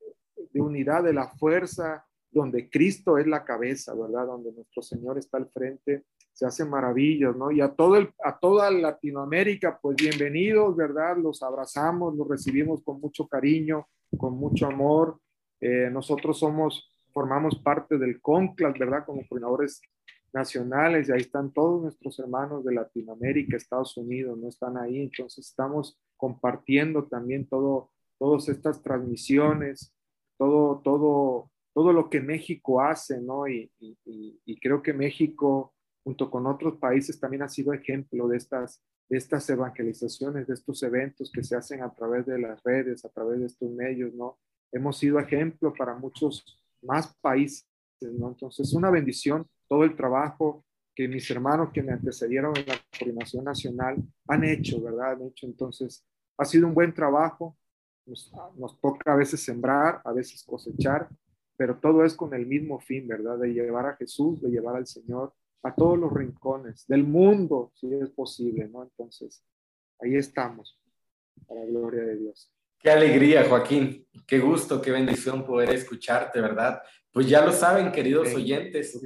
de 0.52 0.60
unidad, 0.60 1.04
de 1.04 1.12
la 1.12 1.28
fuerza 1.28 2.04
donde 2.30 2.68
Cristo 2.68 3.18
es 3.18 3.26
la 3.26 3.44
cabeza, 3.44 3.94
¿verdad? 3.94 4.26
Donde 4.26 4.52
nuestro 4.52 4.82
Señor 4.82 5.18
está 5.18 5.38
al 5.38 5.48
frente, 5.48 6.04
se 6.32 6.46
hacen 6.46 6.68
maravillas, 6.68 7.34
¿no? 7.36 7.50
Y 7.50 7.60
a, 7.60 7.68
todo 7.74 7.96
el, 7.96 8.10
a 8.22 8.38
toda 8.38 8.70
Latinoamérica, 8.70 9.78
pues 9.80 9.96
bienvenidos, 9.96 10.76
¿verdad? 10.76 11.16
Los 11.16 11.42
abrazamos, 11.42 12.14
los 12.16 12.28
recibimos 12.28 12.82
con 12.82 13.00
mucho 13.00 13.26
cariño, 13.26 13.88
con 14.16 14.34
mucho 14.34 14.66
amor. 14.66 15.20
Eh, 15.60 15.88
nosotros 15.90 16.38
somos, 16.38 16.90
formamos 17.12 17.58
parte 17.58 17.98
del 17.98 18.20
CONCLAS, 18.20 18.78
¿verdad? 18.78 19.04
Como 19.04 19.26
coordinadores 19.28 19.80
nacionales 20.32 21.08
y 21.08 21.12
ahí 21.12 21.20
están 21.20 21.52
todos 21.52 21.82
nuestros 21.82 22.18
hermanos 22.18 22.64
de 22.64 22.74
Latinoamérica, 22.74 23.56
Estados 23.56 23.96
Unidos, 23.96 24.38
no 24.38 24.48
están 24.48 24.76
ahí, 24.76 25.00
entonces 25.00 25.46
estamos 25.46 25.98
compartiendo 26.16 27.06
también 27.06 27.46
todo, 27.48 27.90
todas 28.18 28.48
estas 28.48 28.82
transmisiones, 28.82 29.94
todo, 30.36 30.80
todo, 30.82 31.50
todo 31.72 31.92
lo 31.92 32.10
que 32.10 32.20
México 32.20 32.82
hace, 32.82 33.20
¿no? 33.20 33.48
Y, 33.48 33.70
y, 33.78 34.60
creo 34.60 34.82
que 34.82 34.92
México, 34.92 35.74
junto 36.04 36.30
con 36.30 36.46
otros 36.46 36.76
países, 36.78 37.18
también 37.18 37.42
ha 37.42 37.48
sido 37.48 37.72
ejemplo 37.72 38.28
de 38.28 38.36
estas, 38.36 38.82
de 39.08 39.16
estas 39.16 39.48
evangelizaciones, 39.48 40.46
de 40.46 40.54
estos 40.54 40.82
eventos 40.82 41.30
que 41.32 41.42
se 41.42 41.56
hacen 41.56 41.82
a 41.82 41.92
través 41.92 42.26
de 42.26 42.38
las 42.38 42.62
redes, 42.62 43.04
a 43.04 43.08
través 43.08 43.40
de 43.40 43.46
estos 43.46 43.70
medios, 43.70 44.12
¿no? 44.14 44.38
Hemos 44.70 44.98
sido 44.98 45.18
ejemplo 45.18 45.72
para 45.72 45.94
muchos 45.94 46.44
más 46.82 47.14
países, 47.20 47.66
¿no? 48.00 48.28
Entonces, 48.28 48.72
una 48.74 48.90
bendición 48.90 49.46
todo 49.66 49.84
el 49.84 49.96
trabajo 49.96 50.64
que 50.94 51.08
mis 51.08 51.30
hermanos 51.30 51.70
que 51.72 51.82
me 51.82 51.92
antecedieron 51.92 52.56
en 52.56 52.66
la 52.66 52.74
coordinación 52.98 53.44
nacional 53.44 53.96
han 54.26 54.44
hecho, 54.44 54.82
¿verdad? 54.82 55.12
Han. 55.12 55.32
Entonces, 55.42 56.04
ha 56.36 56.44
sido 56.44 56.66
un 56.66 56.74
buen 56.74 56.92
trabajo. 56.92 57.56
Nos, 58.04 58.32
nos, 58.56 58.80
toca 58.80 59.12
a 59.12 59.16
veces 59.16 59.42
sembrar, 59.42 60.00
a 60.04 60.12
veces 60.12 60.42
cosechar, 60.42 61.08
pero 61.56 61.78
todo 61.78 62.04
es 62.04 62.14
con 62.14 62.32
el 62.34 62.46
mismo 62.46 62.80
fin, 62.80 63.06
¿verdad? 63.06 63.38
De 63.38 63.52
llevar 63.52 63.86
a 63.86 63.96
Jesús, 63.96 64.40
de 64.40 64.50
llevar 64.50 64.76
al 64.76 64.86
Señor 64.86 65.34
a 65.62 65.74
todos 65.74 65.98
los 65.98 66.12
rincones 66.12 66.86
del 66.86 67.04
mundo, 67.04 67.72
si 67.74 67.92
es 67.92 68.10
posible, 68.10 68.68
¿no? 68.68 68.82
Entonces, 68.82 69.44
ahí 70.00 70.16
estamos, 70.16 70.78
para 71.46 71.60
la 71.60 71.66
gloria 71.66 72.02
de 72.04 72.16
Dios. 72.16 72.52
Qué 72.80 72.90
alegría, 72.90 73.44
Joaquín. 73.48 74.06
Qué 74.26 74.38
gusto, 74.38 74.80
qué 74.80 74.92
bendición 74.92 75.44
poder 75.44 75.70
escucharte, 75.70 76.40
¿verdad? 76.40 76.80
Pues 77.12 77.28
ya 77.28 77.44
lo 77.44 77.52
saben, 77.52 77.90
queridos 77.90 78.32
oyentes 78.34 78.96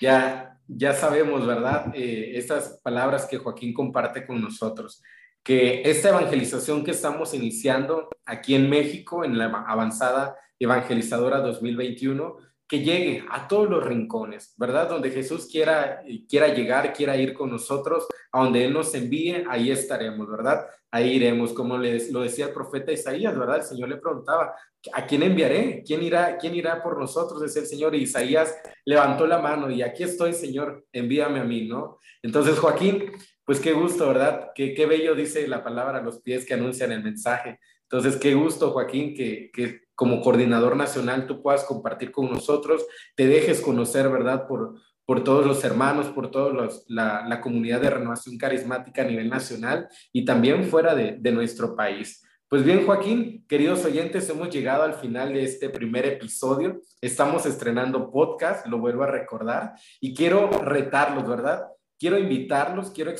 ya, 0.00 0.60
ya 0.66 0.92
sabemos, 0.92 1.46
¿verdad? 1.46 1.92
Eh, 1.94 2.32
estas 2.34 2.80
palabras 2.82 3.26
que 3.26 3.38
Joaquín 3.38 3.72
comparte 3.72 4.26
con 4.26 4.40
nosotros, 4.40 5.02
que 5.42 5.82
esta 5.82 6.10
evangelización 6.10 6.84
que 6.84 6.92
estamos 6.92 7.34
iniciando 7.34 8.08
aquí 8.24 8.54
en 8.54 8.68
México, 8.70 9.24
en 9.24 9.38
la 9.38 9.46
avanzada 9.46 10.36
evangelizadora 10.58 11.38
2021, 11.38 12.36
que 12.68 12.80
llegue 12.80 13.24
a 13.30 13.48
todos 13.48 13.68
los 13.68 13.82
rincones, 13.82 14.54
¿verdad? 14.58 14.90
Donde 14.90 15.10
Jesús 15.10 15.48
quiera, 15.50 16.02
quiera 16.28 16.48
llegar, 16.48 16.92
quiera 16.92 17.16
ir 17.16 17.32
con 17.32 17.50
nosotros, 17.50 18.06
a 18.30 18.44
donde 18.44 18.66
Él 18.66 18.74
nos 18.74 18.94
envíe, 18.94 19.44
ahí 19.48 19.70
estaremos, 19.70 20.28
¿verdad? 20.28 20.66
Ahí 20.90 21.12
iremos, 21.12 21.54
como 21.54 21.78
lo 21.78 22.20
decía 22.20 22.46
el 22.46 22.52
profeta 22.52 22.92
Isaías, 22.92 23.36
¿verdad? 23.38 23.56
El 23.56 23.62
Señor 23.62 23.88
le 23.88 23.96
preguntaba, 23.96 24.54
¿a 24.92 25.06
quién 25.06 25.22
enviaré? 25.22 25.82
¿Quién 25.86 26.02
irá, 26.02 26.36
quién 26.36 26.54
irá 26.54 26.82
por 26.82 26.98
nosotros? 26.98 27.42
Es 27.42 27.56
el 27.56 27.66
Señor. 27.66 27.94
Isaías 27.94 28.54
levantó 28.84 29.26
la 29.26 29.38
mano 29.38 29.70
y 29.70 29.80
aquí 29.80 30.02
estoy, 30.02 30.34
Señor, 30.34 30.84
envíame 30.92 31.40
a 31.40 31.44
mí, 31.44 31.66
¿no? 31.66 31.98
Entonces, 32.22 32.58
Joaquín, 32.58 33.10
pues 33.46 33.60
qué 33.60 33.72
gusto, 33.72 34.06
¿verdad? 34.08 34.50
Qué, 34.54 34.74
qué 34.74 34.84
bello 34.84 35.14
dice 35.14 35.48
la 35.48 35.64
palabra 35.64 35.98
a 35.98 36.02
los 36.02 36.20
pies 36.20 36.44
que 36.44 36.52
anuncian 36.52 36.92
el 36.92 37.02
mensaje. 37.02 37.58
Entonces, 37.84 38.16
qué 38.16 38.34
gusto, 38.34 38.72
Joaquín, 38.72 39.14
que, 39.14 39.50
que 39.52 39.87
como 39.98 40.20
coordinador 40.20 40.76
nacional 40.76 41.26
tú 41.26 41.42
puedas 41.42 41.64
compartir 41.64 42.12
con 42.12 42.30
nosotros, 42.30 42.86
te 43.16 43.26
dejes 43.26 43.60
conocer, 43.60 44.08
¿verdad? 44.08 44.46
Por, 44.46 44.76
por 45.04 45.24
todos 45.24 45.44
los 45.44 45.64
hermanos, 45.64 46.06
por 46.06 46.30
toda 46.30 46.70
la, 46.86 47.26
la, 47.26 47.40
comunidad 47.40 47.80
de 47.80 47.90
renovación 47.90 48.38
carismática 48.38 49.02
a 49.02 49.06
nivel 49.06 49.28
nacional 49.28 49.88
y 50.12 50.24
también 50.24 50.62
fuera 50.66 50.94
de, 50.94 51.16
de 51.18 51.32
nuestro 51.32 51.74
país. 51.74 52.22
Pues 52.46 52.62
bien, 52.62 52.86
Joaquín, 52.86 53.44
queridos 53.48 53.84
oyentes, 53.84 54.30
hemos 54.30 54.50
llegado 54.50 54.84
al 54.84 54.94
final 54.94 55.32
de 55.34 55.42
este 55.42 55.68
primer 55.68 56.06
episodio. 56.06 56.80
Estamos 57.00 57.44
estrenando 57.44 58.12
podcast, 58.12 58.68
lo 58.68 58.78
vuelvo 58.78 59.02
a 59.02 59.08
recordar, 59.08 59.72
y 60.00 60.14
quiero 60.14 60.48
retarlos, 60.48 61.28
¿verdad? 61.28 61.64
Quiero 61.98 62.18
invitarlos, 62.18 62.92
quiero 62.92 63.12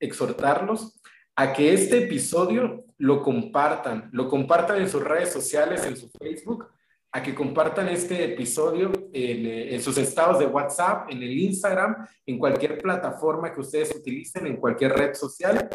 exhortarlos 0.00 1.00
a 1.34 1.54
que 1.54 1.72
este 1.72 2.04
episodio 2.04 2.85
lo 2.98 3.22
compartan, 3.22 4.08
lo 4.12 4.28
compartan 4.28 4.80
en 4.80 4.88
sus 4.88 5.02
redes 5.02 5.32
sociales, 5.32 5.84
en 5.84 5.96
su 5.96 6.08
Facebook, 6.10 6.68
a 7.12 7.22
que 7.22 7.34
compartan 7.34 7.88
este 7.88 8.24
episodio 8.24 8.92
en, 9.12 9.46
eh, 9.46 9.74
en, 9.74 9.82
sus 9.82 9.96
estados 9.98 10.38
de 10.38 10.46
WhatsApp, 10.46 11.10
en 11.10 11.22
el 11.22 11.38
Instagram, 11.38 12.06
en 12.26 12.38
cualquier 12.38 12.78
plataforma 12.78 13.52
que 13.54 13.60
ustedes 13.60 13.94
utilicen, 13.94 14.46
en 14.46 14.56
cualquier 14.56 14.92
red 14.92 15.14
social, 15.14 15.68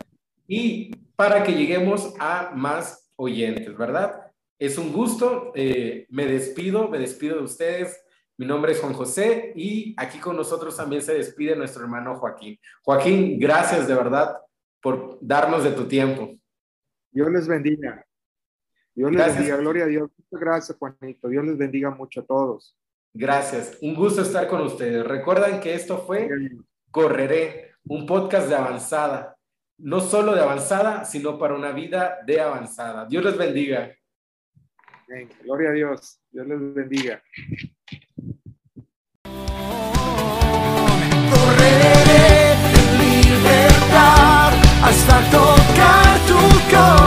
y 0.47 0.91
para 1.15 1.43
que 1.43 1.53
lleguemos 1.53 2.13
a 2.19 2.51
más 2.53 3.09
oyentes, 3.15 3.78
¿verdad? 3.78 4.32
Es 4.59 4.78
un 4.78 4.91
gusto, 4.91 5.51
eh, 5.55 6.05
me 6.09 6.26
despido, 6.26 6.88
me 6.88 6.99
despido 6.99 7.38
de 7.38 7.43
ustedes. 7.43 8.03
Mi 8.38 8.45
nombre 8.45 8.72
es 8.74 8.80
Juan 8.80 8.93
José 8.93 9.53
y 9.55 9.93
aquí 9.97 10.19
con 10.19 10.36
nosotros 10.36 10.76
también 10.76 11.01
se 11.01 11.13
despide 11.13 11.55
nuestro 11.55 11.84
hermano 11.84 12.15
Joaquín. 12.15 12.59
Joaquín, 12.84 13.39
gracias 13.39 13.88
de 13.88 13.95
verdad 13.95 14.38
por 14.82 15.17
darnos 15.22 15.63
de 15.63 15.72
tu 15.72 15.86
tiempo. 15.86 16.36
Dios 17.12 17.30
les 17.32 17.47
bendiga. 17.47 18.05
Dios 18.95 19.12
les 19.12 19.36
bendiga. 19.36 19.57
Gloria 19.57 19.84
a 19.84 19.88
Dios. 19.88 20.09
Muchas 20.18 20.39
gracias, 20.39 20.78
Juanito. 20.78 21.28
Dios 21.28 21.45
les 21.45 21.57
bendiga 21.57 21.89
mucho 21.91 22.22
a 22.22 22.26
todos. 22.26 22.78
Gracias. 23.14 23.78
Un 23.82 23.93
gusto 23.95 24.22
estar 24.22 24.47
con 24.47 24.62
ustedes. 24.62 25.05
Recuerdan 25.05 25.59
que 25.59 25.74
esto 25.74 25.97
fue 25.99 26.30
Correré, 26.89 27.72
un 27.86 28.05
podcast 28.05 28.47
de 28.47 28.55
avanzada. 28.55 29.38
No 29.78 29.99
solo 29.99 30.34
de 30.34 30.41
avanzada, 30.41 31.05
sino 31.05 31.38
para 31.38 31.55
una 31.55 31.72
vida 31.72 32.20
de 32.26 32.39
avanzada. 32.39 33.05
Dios 33.05 33.24
les 33.26 33.38
bendiga. 33.38 33.95
Gloria 35.43 35.70
a 35.70 35.74
Dios. 35.74 36.22
Dios 36.32 36.47
les 36.47 36.74
bendiga. 36.74 37.22
hasta 44.91 45.22
tocar 45.32 46.20
tu 46.28 46.36
corazón. 46.70 47.00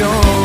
Y 0.00 0.39